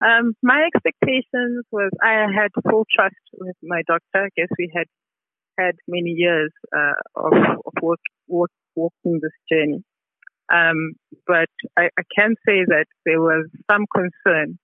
Um, 0.00 0.34
my 0.42 0.68
expectations 0.72 1.64
was 1.72 1.90
I 2.02 2.26
had 2.32 2.50
full 2.70 2.86
trust 2.94 3.16
with 3.36 3.56
my 3.62 3.82
doctor. 3.86 4.26
I 4.26 4.28
guess 4.36 4.48
we 4.58 4.70
had 4.74 4.86
had 5.58 5.74
many 5.88 6.10
years 6.10 6.52
uh, 6.74 6.94
of, 7.16 7.32
of 7.66 7.72
work, 7.82 7.98
work, 8.28 8.50
walking 8.76 9.20
this 9.20 9.32
journey. 9.50 9.82
Um, 10.52 10.94
but 11.30 11.50
I, 11.78 11.88
I, 11.96 12.02
can 12.16 12.34
say 12.44 12.64
that 12.66 12.86
there 13.06 13.20
was 13.20 13.46
some 13.70 13.86
concern 13.94 14.58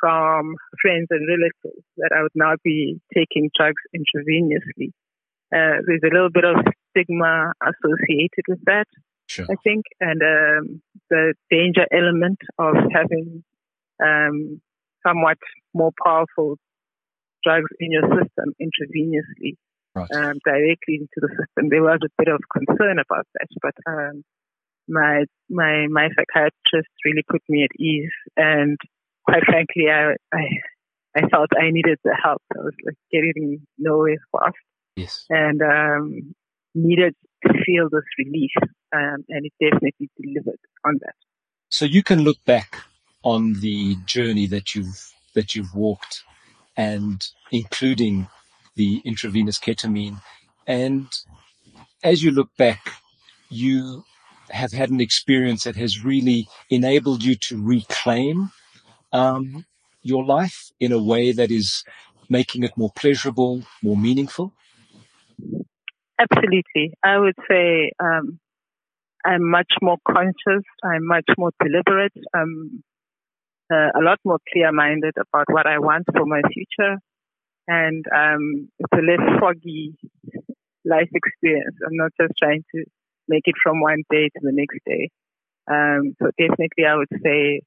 from 0.00 0.54
friends 0.80 1.08
and 1.10 1.28
relatives 1.28 1.84
that 1.98 2.12
I 2.16 2.22
would 2.22 2.34
now 2.34 2.54
be 2.64 2.98
taking 3.14 3.50
drugs 3.54 3.82
intravenously. 3.92 4.88
Uh, 5.52 5.84
there's 5.84 6.04
a 6.04 6.14
little 6.14 6.30
bit 6.32 6.44
of 6.44 6.56
stigma 6.90 7.52
associated 7.60 8.44
with 8.48 8.60
that, 8.64 8.86
sure. 9.26 9.46
I 9.50 9.56
think, 9.62 9.84
and 10.00 10.22
um, 10.22 10.82
the 11.10 11.34
danger 11.50 11.84
element 11.92 12.38
of 12.58 12.74
having 12.90 13.44
um, 14.02 14.62
somewhat 15.06 15.38
more 15.74 15.92
powerful 16.02 16.56
drugs 17.44 17.70
in 17.80 17.92
your 17.92 18.02
system 18.02 18.54
intravenously 18.60 19.56
right. 19.94 20.10
um, 20.14 20.38
directly 20.44 21.04
into 21.04 21.18
the 21.20 21.28
system. 21.28 21.68
There 21.68 21.82
was 21.82 22.00
a 22.02 22.10
bit 22.16 22.32
of 22.32 22.40
concern 22.52 22.98
about 22.98 23.26
that, 23.34 23.48
but 23.60 23.74
um, 23.86 24.24
my 24.88 25.24
my 25.48 25.86
my 25.88 26.08
psychiatrist 26.08 26.88
really 27.04 27.24
put 27.30 27.42
me 27.48 27.64
at 27.64 27.80
ease, 27.80 28.10
and 28.36 28.76
quite 29.24 29.44
frankly, 29.44 29.86
I 29.90 30.14
I, 30.32 30.44
I 31.16 31.28
felt 31.28 31.50
I 31.56 31.70
needed 31.70 31.98
the 32.04 32.16
help. 32.22 32.42
I 32.54 32.60
was 32.60 32.74
like 32.84 32.96
getting 33.10 33.66
nowhere 33.78 34.18
fast, 34.32 34.56
yes, 34.96 35.24
and 35.28 35.60
um, 35.62 36.34
needed 36.74 37.14
to 37.46 37.52
feel 37.64 37.88
this 37.90 38.04
relief, 38.18 38.50
um, 38.94 39.24
and 39.28 39.46
it 39.46 39.52
definitely 39.60 40.10
delivered 40.20 40.60
on 40.84 40.98
that. 41.00 41.14
So 41.70 41.84
you 41.84 42.02
can 42.02 42.20
look 42.20 42.44
back 42.44 42.78
on 43.22 43.54
the 43.60 43.96
journey 44.06 44.46
that 44.46 44.74
you've 44.74 45.12
that 45.34 45.54
you've 45.54 45.74
walked, 45.74 46.22
and 46.76 47.26
including 47.52 48.28
the 48.76 49.02
intravenous 49.04 49.58
ketamine, 49.58 50.20
and 50.66 51.06
as 52.02 52.22
you 52.22 52.30
look 52.30 52.50
back, 52.56 52.92
you 53.50 54.04
have 54.50 54.72
had 54.72 54.90
an 54.90 55.00
experience 55.00 55.64
that 55.64 55.76
has 55.76 56.04
really 56.04 56.48
enabled 56.70 57.22
you 57.22 57.34
to 57.34 57.62
reclaim 57.62 58.50
um, 59.12 59.64
your 60.02 60.24
life 60.24 60.70
in 60.80 60.92
a 60.92 61.02
way 61.02 61.32
that 61.32 61.50
is 61.50 61.84
making 62.28 62.62
it 62.62 62.76
more 62.76 62.90
pleasurable, 62.94 63.62
more 63.82 63.96
meaningful? 63.96 64.52
Absolutely. 66.18 66.92
I 67.04 67.18
would 67.18 67.36
say 67.48 67.92
um, 68.00 68.38
I'm 69.24 69.48
much 69.48 69.72
more 69.80 69.98
conscious. 70.06 70.64
I'm 70.82 71.06
much 71.06 71.28
more 71.36 71.50
deliberate. 71.62 72.12
I'm 72.34 72.82
uh, 73.72 73.90
a 73.94 74.02
lot 74.02 74.18
more 74.24 74.38
clear-minded 74.52 75.14
about 75.16 75.46
what 75.48 75.66
I 75.66 75.78
want 75.78 76.06
for 76.14 76.24
my 76.26 76.42
future. 76.52 76.96
And 77.66 78.04
um, 78.14 78.68
it's 78.78 78.92
a 78.92 79.02
less 79.02 79.40
foggy 79.40 79.94
life 80.84 81.10
experience. 81.14 81.76
I'm 81.86 81.96
not 81.96 82.12
just 82.20 82.32
trying 82.38 82.64
to 82.74 82.84
make 83.28 83.44
it 83.46 83.54
from 83.62 83.80
one 83.80 84.02
day 84.10 84.28
to 84.28 84.40
the 84.40 84.52
next 84.52 84.78
day. 84.86 85.10
Um, 85.70 86.16
so 86.18 86.30
definitely, 86.38 86.84
I 86.88 86.96
would 86.96 87.08
say 87.22 87.60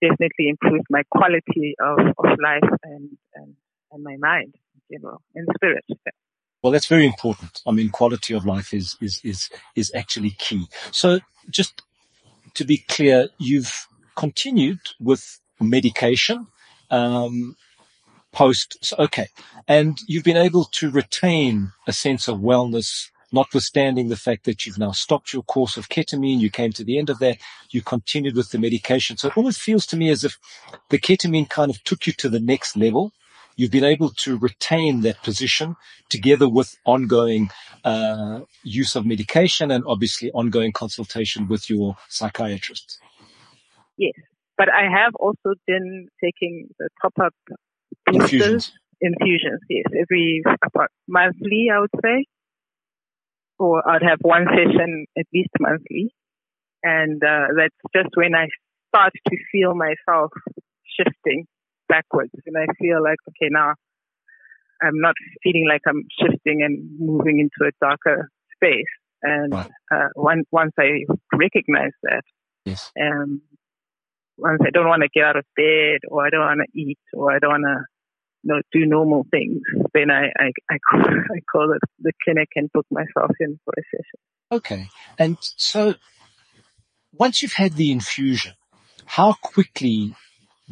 definitely 0.00 0.48
improved 0.48 0.86
my 0.90 1.02
quality 1.10 1.74
of, 1.80 1.98
of 2.18 2.38
life 2.42 2.78
and, 2.82 3.10
and, 3.34 3.54
and 3.92 4.02
my 4.02 4.16
mind, 4.18 4.54
you 4.88 4.98
know, 5.00 5.18
and 5.34 5.46
spirit. 5.54 5.84
Well, 6.62 6.72
that's 6.72 6.86
very 6.86 7.06
important. 7.06 7.60
I 7.66 7.72
mean, 7.72 7.90
quality 7.90 8.34
of 8.34 8.44
life 8.46 8.72
is, 8.74 8.96
is, 9.00 9.20
is, 9.22 9.50
is 9.76 9.92
actually 9.94 10.30
key. 10.30 10.66
So 10.90 11.20
just 11.50 11.82
to 12.54 12.64
be 12.64 12.78
clear, 12.78 13.28
you've 13.38 13.86
continued 14.16 14.80
with 14.98 15.40
medication, 15.60 16.46
um, 16.90 17.56
post. 18.32 18.78
So, 18.82 18.96
okay. 18.98 19.28
And 19.68 19.98
you've 20.06 20.24
been 20.24 20.36
able 20.36 20.64
to 20.64 20.90
retain 20.90 21.72
a 21.86 21.92
sense 21.92 22.28
of 22.28 22.38
wellness 22.38 23.10
notwithstanding 23.34 24.08
the 24.08 24.16
fact 24.16 24.44
that 24.44 24.64
you've 24.64 24.78
now 24.78 24.92
stopped 24.92 25.32
your 25.32 25.42
course 25.42 25.76
of 25.76 25.88
ketamine, 25.88 26.38
you 26.38 26.50
came 26.50 26.72
to 26.72 26.84
the 26.84 26.98
end 26.98 27.10
of 27.10 27.18
that, 27.18 27.38
you 27.70 27.82
continued 27.82 28.36
with 28.36 28.50
the 28.50 28.58
medication. 28.58 29.16
So 29.16 29.28
it 29.28 29.36
almost 29.36 29.60
feels 29.60 29.84
to 29.86 29.96
me 29.96 30.08
as 30.10 30.24
if 30.24 30.38
the 30.88 30.98
ketamine 30.98 31.48
kind 31.48 31.70
of 31.70 31.82
took 31.84 32.06
you 32.06 32.12
to 32.14 32.28
the 32.28 32.40
next 32.40 32.76
level. 32.76 33.12
You've 33.56 33.70
been 33.70 33.84
able 33.84 34.10
to 34.10 34.38
retain 34.38 35.02
that 35.02 35.22
position 35.22 35.76
together 36.08 36.48
with 36.48 36.76
ongoing 36.84 37.50
uh, 37.84 38.40
use 38.62 38.96
of 38.96 39.04
medication 39.04 39.70
and 39.70 39.84
obviously 39.86 40.30
ongoing 40.32 40.72
consultation 40.72 41.46
with 41.46 41.68
your 41.68 41.96
psychiatrist. 42.08 42.98
Yes, 43.96 44.14
but 44.56 44.68
I 44.68 44.90
have 44.90 45.14
also 45.16 45.54
been 45.66 46.08
taking 46.22 46.68
the 46.78 46.88
top-up 47.02 47.34
infusions. 48.12 48.72
Infusions, 49.00 49.60
yes, 49.68 49.86
every 50.00 50.42
monthly, 51.06 51.68
I 51.72 51.80
would 51.80 51.90
say 52.02 52.24
or 53.58 53.88
I'd 53.88 54.02
have 54.02 54.18
one 54.22 54.46
session 54.48 55.06
at 55.18 55.26
least 55.32 55.50
monthly. 55.60 56.14
And 56.82 57.22
uh, 57.22 57.48
that's 57.56 57.74
just 57.94 58.14
when 58.14 58.34
I 58.34 58.48
start 58.88 59.12
to 59.28 59.36
feel 59.50 59.74
myself 59.74 60.30
shifting 60.98 61.46
backwards. 61.88 62.32
And 62.46 62.56
I 62.56 62.66
feel 62.80 63.02
like, 63.02 63.18
okay, 63.28 63.48
now 63.50 63.74
I'm 64.82 65.00
not 65.00 65.14
feeling 65.42 65.66
like 65.68 65.82
I'm 65.86 66.04
shifting 66.20 66.62
and 66.62 66.98
moving 66.98 67.38
into 67.40 67.68
a 67.68 67.72
darker 67.80 68.30
space. 68.56 68.84
And 69.22 69.52
right. 69.52 69.70
uh, 69.94 70.08
once, 70.16 70.44
once 70.52 70.72
I 70.78 71.04
recognize 71.32 71.92
that, 72.02 72.22
yes. 72.66 72.92
um, 73.00 73.40
once 74.36 74.60
I 74.66 74.70
don't 74.70 74.88
want 74.88 75.02
to 75.02 75.08
get 75.14 75.24
out 75.24 75.36
of 75.36 75.44
bed 75.56 76.00
or 76.08 76.26
I 76.26 76.30
don't 76.30 76.40
want 76.40 76.60
to 76.60 76.78
eat 76.78 76.98
or 77.14 77.32
I 77.34 77.38
don't 77.38 77.50
want 77.50 77.64
to 77.64 77.84
know, 78.44 78.60
do 78.72 78.86
normal 78.86 79.26
things, 79.30 79.62
then 79.92 80.10
I, 80.10 80.26
I, 80.38 80.50
I, 80.70 80.78
call, 80.90 81.00
I 81.36 81.40
call 81.50 81.72
it 81.72 81.80
the 82.00 82.12
clinic 82.22 82.48
and 82.56 82.70
book 82.72 82.86
myself 82.90 83.30
in 83.40 83.58
for 83.64 83.74
a 83.76 83.82
session. 83.90 84.20
Okay. 84.52 84.88
And 85.18 85.38
so 85.40 85.94
once 87.12 87.42
you've 87.42 87.54
had 87.54 87.74
the 87.74 87.90
infusion, 87.90 88.52
how 89.06 89.34
quickly 89.42 90.14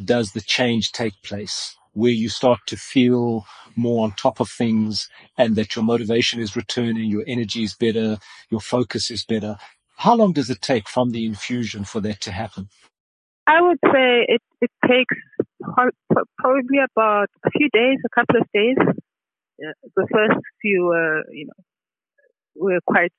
does 0.03 0.31
the 0.31 0.41
change 0.41 0.91
take 0.91 1.13
place 1.23 1.75
where 1.93 2.11
you 2.11 2.29
start 2.29 2.59
to 2.67 2.75
feel 2.75 3.45
more 3.75 4.03
on 4.03 4.11
top 4.13 4.39
of 4.39 4.49
things 4.49 5.09
and 5.37 5.55
that 5.55 5.75
your 5.75 5.85
motivation 5.85 6.39
is 6.39 6.55
returning, 6.55 7.09
your 7.09 7.23
energy 7.27 7.63
is 7.63 7.75
better, 7.75 8.17
your 8.49 8.61
focus 8.61 9.11
is 9.11 9.23
better? 9.23 9.57
How 9.97 10.15
long 10.15 10.33
does 10.33 10.49
it 10.49 10.61
take 10.61 10.89
from 10.89 11.11
the 11.11 11.25
infusion 11.25 11.83
for 11.83 12.01
that 12.01 12.21
to 12.21 12.31
happen? 12.31 12.69
I 13.45 13.61
would 13.61 13.79
say 13.85 14.25
it, 14.27 14.41
it 14.61 14.71
takes 14.87 15.15
probably 16.39 16.79
about 16.79 17.29
a 17.45 17.49
few 17.51 17.69
days, 17.73 17.99
a 18.05 18.09
couple 18.09 18.41
of 18.41 18.47
days. 18.53 18.77
the 19.57 20.07
first 20.11 20.39
few, 20.61 20.91
uh, 20.91 21.23
you 21.31 21.47
know, 21.47 21.63
were 22.55 22.79
quite, 22.85 23.13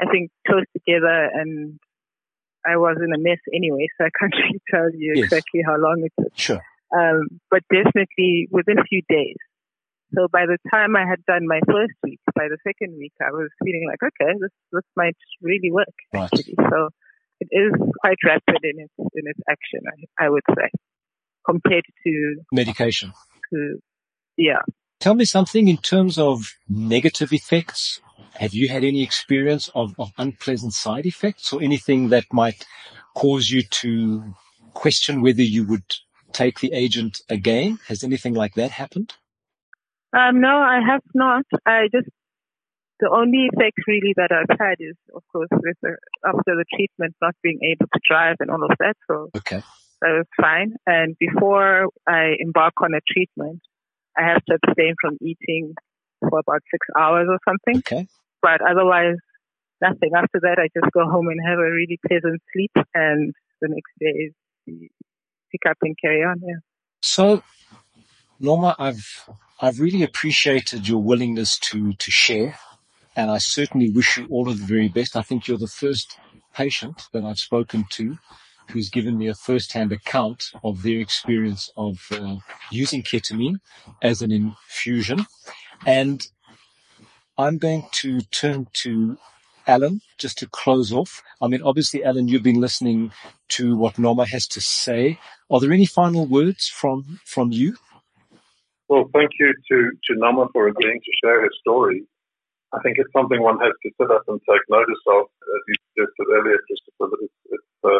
I 0.00 0.06
think, 0.10 0.30
close 0.46 0.64
together, 0.74 1.30
and 1.32 1.78
I 2.66 2.76
was 2.76 2.98
in 3.02 3.14
a 3.14 3.18
mess 3.18 3.38
anyway, 3.54 3.86
so 3.96 4.06
I 4.06 4.10
can't 4.18 4.34
really 4.42 4.60
tell 4.70 4.90
you 4.92 5.14
yes. 5.16 5.24
exactly 5.24 5.62
how 5.64 5.76
long 5.76 6.02
it 6.04 6.12
took. 6.20 6.32
Sure. 6.36 6.62
Um, 6.96 7.40
but 7.50 7.62
definitely 7.72 8.48
within 8.50 8.78
a 8.78 8.84
few 8.84 9.02
days. 9.08 9.36
So 10.14 10.28
by 10.30 10.46
the 10.46 10.58
time 10.70 10.94
I 10.94 11.04
had 11.04 11.24
done 11.26 11.46
my 11.46 11.60
first 11.66 11.94
week, 12.02 12.20
by 12.34 12.46
the 12.48 12.58
second 12.62 12.96
week, 12.96 13.12
I 13.20 13.32
was 13.32 13.50
feeling 13.64 13.86
like, 13.90 13.98
okay, 14.02 14.32
this 14.40 14.54
this 14.72 14.86
might 14.94 15.16
really 15.42 15.72
work. 15.72 15.92
Right. 16.14 16.30
Actually. 16.32 16.54
So 16.70 16.90
it 17.40 17.48
is 17.50 17.72
quite 18.00 18.18
rapid 18.24 18.62
in 18.62 18.86
its 18.86 18.94
in 18.98 19.24
its 19.26 19.40
action. 19.50 19.82
I, 19.90 20.26
I 20.26 20.28
would 20.30 20.46
say 20.54 20.70
compared 21.48 21.84
to 22.04 22.36
medication. 22.52 23.12
To, 23.52 23.78
yeah. 24.36 24.60
Tell 25.00 25.14
me 25.14 25.24
something 25.24 25.68
in 25.68 25.76
terms 25.78 26.18
of 26.18 26.52
negative 26.68 27.32
effects. 27.32 28.00
Have 28.34 28.54
you 28.54 28.68
had 28.68 28.84
any 28.84 29.02
experience 29.02 29.70
of, 29.74 29.94
of 29.98 30.12
unpleasant 30.18 30.72
side 30.72 31.06
effects 31.06 31.52
or 31.52 31.62
anything 31.62 32.08
that 32.10 32.24
might 32.32 32.66
cause 33.14 33.50
you 33.50 33.62
to 33.62 34.34
question 34.74 35.22
whether 35.22 35.42
you 35.42 35.66
would 35.66 35.84
take 36.32 36.60
the 36.60 36.72
agent 36.72 37.20
again? 37.28 37.78
Has 37.88 38.04
anything 38.04 38.34
like 38.34 38.54
that 38.54 38.70
happened? 38.70 39.14
Um, 40.16 40.40
no, 40.40 40.48
I 40.48 40.80
have 40.86 41.02
not. 41.14 41.44
I 41.66 41.88
just 41.92 42.08
the 43.00 43.10
only 43.12 43.48
effect 43.52 43.76
really 43.86 44.14
that 44.16 44.30
I've 44.32 44.56
had 44.58 44.76
is, 44.80 44.96
of 45.14 45.22
course, 45.30 45.48
with 45.52 45.76
the, 45.82 45.96
after 46.24 46.56
the 46.56 46.64
treatment, 46.74 47.14
not 47.20 47.34
being 47.42 47.58
able 47.62 47.86
to 47.92 48.00
drive 48.08 48.36
and 48.40 48.50
all 48.50 48.64
of 48.64 48.70
that. 48.78 48.94
So 49.06 49.28
okay 49.36 49.62
that 50.02 50.10
was 50.10 50.26
fine. 50.40 50.74
And 50.86 51.16
before 51.18 51.88
I 52.06 52.34
embark 52.38 52.74
on 52.82 52.94
a 52.94 53.00
treatment, 53.10 53.60
I 54.16 54.22
have 54.28 54.44
to 54.46 54.58
abstain 54.62 54.94
from 55.00 55.16
eating 55.20 55.74
for 56.20 56.38
about 56.38 56.62
six 56.70 56.86
hours 56.98 57.28
or 57.28 57.38
something. 57.48 57.78
Okay. 57.78 58.06
But 58.42 58.60
otherwise, 58.62 59.16
nothing. 59.80 60.10
After 60.16 60.40
that, 60.42 60.58
I 60.58 60.68
just 60.78 60.92
go 60.92 61.04
home 61.08 61.28
and 61.28 61.40
have 61.46 61.58
a 61.58 61.70
really 61.70 61.98
pleasant 62.06 62.40
sleep, 62.52 62.72
and 62.94 63.32
the 63.60 63.68
next 63.68 63.92
day 64.00 64.32
pick 65.50 65.60
up 65.68 65.76
and 65.82 65.96
carry 66.00 66.22
on. 66.22 66.40
Yeah. 66.42 66.56
So, 67.02 67.42
Norma, 68.40 68.76
I've 68.78 69.28
I've 69.60 69.80
really 69.80 70.02
appreciated 70.02 70.88
your 70.88 71.02
willingness 71.02 71.58
to 71.70 71.92
to 71.94 72.10
share, 72.10 72.58
and 73.14 73.30
I 73.30 73.38
certainly 73.38 73.90
wish 73.90 74.18
you 74.18 74.26
all 74.30 74.48
of 74.48 74.58
the 74.58 74.64
very 74.66 74.88
best. 74.88 75.16
I 75.16 75.22
think 75.22 75.48
you're 75.48 75.58
the 75.58 75.66
first 75.66 76.18
patient 76.54 77.08
that 77.12 77.24
I've 77.24 77.38
spoken 77.38 77.84
to 77.90 78.18
who's 78.70 78.90
given 78.90 79.16
me 79.18 79.28
a 79.28 79.34
first-hand 79.34 79.92
account 79.92 80.50
of 80.62 80.82
their 80.82 81.00
experience 81.00 81.70
of 81.76 82.06
uh, 82.12 82.36
using 82.70 83.02
ketamine 83.02 83.60
as 84.02 84.22
an 84.22 84.32
infusion. 84.32 85.26
And 85.86 86.26
I'm 87.38 87.58
going 87.58 87.86
to 87.92 88.20
turn 88.20 88.66
to 88.84 89.18
Alan 89.66 90.00
just 90.18 90.38
to 90.38 90.46
close 90.46 90.92
off. 90.92 91.22
I 91.40 91.48
mean, 91.48 91.62
obviously, 91.62 92.04
Alan, 92.04 92.28
you've 92.28 92.42
been 92.42 92.60
listening 92.60 93.12
to 93.50 93.76
what 93.76 93.98
Norma 93.98 94.24
has 94.26 94.46
to 94.48 94.60
say. 94.60 95.18
Are 95.50 95.60
there 95.60 95.72
any 95.72 95.86
final 95.86 96.26
words 96.26 96.68
from, 96.68 97.20
from 97.24 97.52
you? 97.52 97.76
Well, 98.88 99.10
thank 99.12 99.30
you 99.40 99.52
to, 99.68 99.90
to 100.04 100.18
Norma 100.18 100.46
for 100.52 100.68
agreeing 100.68 101.00
to 101.00 101.12
share 101.22 101.40
her 101.40 101.50
story. 101.60 102.04
I 102.72 102.78
think 102.82 102.98
it's 102.98 103.12
something 103.12 103.42
one 103.42 103.58
has 103.58 103.72
to 103.82 103.90
sit 104.00 104.10
up 104.10 104.22
and 104.28 104.40
take 104.48 104.60
notice 104.68 105.02
of, 105.08 105.22
as 105.26 105.62
you 105.68 105.74
suggested 105.94 106.26
earlier, 106.32 106.58
Christopher, 106.66 107.16
it's, 107.22 107.34
it's 107.50 107.62
uh, 107.84 107.98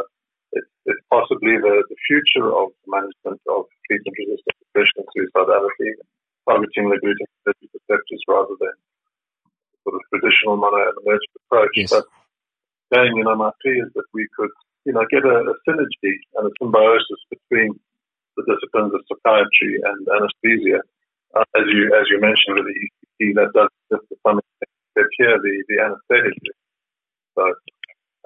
it's, 0.56 0.72
it's 0.88 1.04
possibly 1.12 1.60
the, 1.60 1.84
the 1.86 1.98
future 2.08 2.48
of 2.48 2.72
management 2.88 3.40
of 3.46 3.68
treatment-resistant 3.86 4.56
depression 4.64 5.04
and 5.04 5.08
suicidality, 5.12 5.90
targeting 6.48 6.88
the 6.88 6.98
glutamatergic 7.04 7.70
receptors 7.76 8.22
rather 8.26 8.56
than 8.60 8.74
sort 9.84 10.00
of 10.00 10.02
traditional 10.10 10.56
monoaminergic 10.56 11.32
approach. 11.44 11.76
Yes. 11.76 11.90
But 11.92 12.04
again, 12.90 13.16
you 13.16 13.24
know, 13.24 13.36
my 13.36 13.50
plea 13.62 13.84
is 13.84 13.90
that 13.94 14.08
we 14.12 14.26
could, 14.36 14.50
you 14.84 14.92
know, 14.92 15.04
get 15.10 15.24
a, 15.24 15.52
a 15.52 15.54
synergy 15.68 16.14
and 16.36 16.48
a 16.48 16.52
symbiosis 16.58 17.22
between 17.30 17.78
the 18.36 18.44
disciplines 18.44 18.92
of 18.94 19.00
psychiatry 19.08 19.80
and 19.84 20.06
anesthesia. 20.08 20.80
Uh, 21.34 21.44
as 21.56 21.66
you 21.68 21.92
as 21.92 22.06
you 22.08 22.20
mentioned 22.20 22.56
with 22.56 22.66
the 22.68 22.76
ECT, 22.76 23.34
that 23.34 23.50
does 23.52 23.68
just 23.92 24.04
to 24.08 24.16
some 24.24 24.38
extent 24.38 25.10
here 25.18 25.36
the 25.42 25.54
the 25.68 25.76
anesthetic. 25.82 26.36
So 27.34 27.42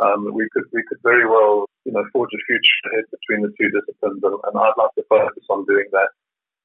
um, 0.01 0.33
we 0.33 0.49
could 0.53 0.65
we 0.73 0.83
could 0.89 0.99
very 1.03 1.29
well 1.29 1.67
you 1.85 1.93
know 1.93 2.05
forge 2.13 2.31
a 2.35 2.41
future 2.47 2.81
ahead 2.93 3.05
between 3.13 3.43
the 3.45 3.53
two 3.61 3.69
disciplines, 3.71 4.21
and, 4.23 4.35
and 4.35 4.55
I'd 4.57 4.79
like 4.79 4.95
to 4.97 5.05
focus 5.09 5.45
on 5.51 5.65
doing 5.67 5.87
that 5.93 6.11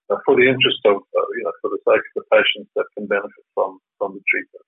uh, 0.09 0.17
for 0.25 0.35
the 0.35 0.47
interest 0.47 0.81
of 0.85 0.97
uh, 0.97 1.27
you 1.37 1.43
know 1.43 1.55
for 1.61 1.69
the 1.69 1.81
sake 1.83 2.03
of 2.15 2.23
the 2.23 2.27
patients 2.31 2.71
that 2.75 2.85
can 2.97 3.07
benefit 3.07 3.45
from 3.53 3.79
from 3.97 4.13
the 4.13 4.23
treatment. 4.29 4.65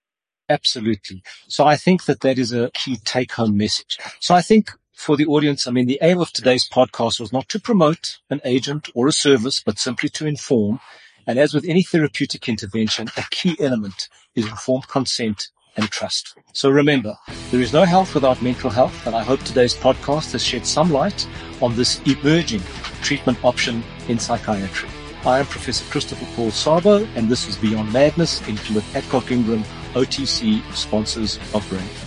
Absolutely. 0.50 1.24
So 1.48 1.66
I 1.66 1.76
think 1.76 2.06
that 2.06 2.22
that 2.22 2.38
is 2.40 2.54
a 2.54 2.72
key 2.74 2.98
take 3.04 3.34
home 3.34 3.58
message. 3.58 3.98
So 4.20 4.34
I 4.34 4.42
think 4.42 4.72
for 4.94 5.18
the 5.18 5.26
audience, 5.26 5.68
I 5.68 5.72
mean, 5.72 5.88
the 5.88 6.00
aim 6.02 6.20
of 6.20 6.32
today's 6.32 6.68
podcast 6.68 7.20
was 7.20 7.34
not 7.34 7.50
to 7.50 7.60
promote 7.60 8.18
an 8.30 8.42
agent 8.46 8.90
or 8.96 9.08
a 9.08 9.12
service, 9.12 9.62
but 9.64 9.78
simply 9.78 10.10
to 10.10 10.26
inform. 10.26 10.80
And 11.28 11.38
as 11.38 11.54
with 11.54 11.66
any 11.68 11.84
therapeutic 11.84 12.48
intervention, 12.48 13.10
a 13.18 13.24
key 13.30 13.58
element 13.60 14.08
is 14.36 14.48
informed 14.48 14.88
consent 14.88 15.50
and 15.78 15.90
trust. 15.90 16.36
So 16.54 16.70
remember, 16.70 17.16
there 17.52 17.62
is 17.62 17.72
no 17.72 17.86
health 17.86 18.14
without 18.14 18.42
mental 18.42 18.70
health, 18.70 19.08
and 19.08 19.16
I 19.16 19.24
hope 19.24 19.42
today's 19.44 19.76
podcast 19.76 20.34
has 20.34 20.44
shed 20.44 20.66
some 20.66 20.92
light 20.92 21.28
on 21.62 21.76
this 21.76 22.02
emerging 22.06 22.62
treatment 23.02 23.38
option 23.44 23.84
in 24.08 24.20
psychiatry. 24.20 24.90
I 25.26 25.40
am 25.40 25.46
Professor 25.46 25.86
Christopher 25.92 26.28
Paul 26.36 26.52
Szabo, 26.52 27.08
and 27.16 27.30
this 27.30 27.48
is 27.48 27.58
Beyond 27.58 27.92
Madness, 27.94 28.46
in 28.48 28.56
with 28.74 28.96
Adcock 28.96 29.32
Ingram, 29.32 29.64
OTC, 29.94 30.62
sponsors 30.74 31.40
of 31.54 31.68
Brain. 31.70 32.07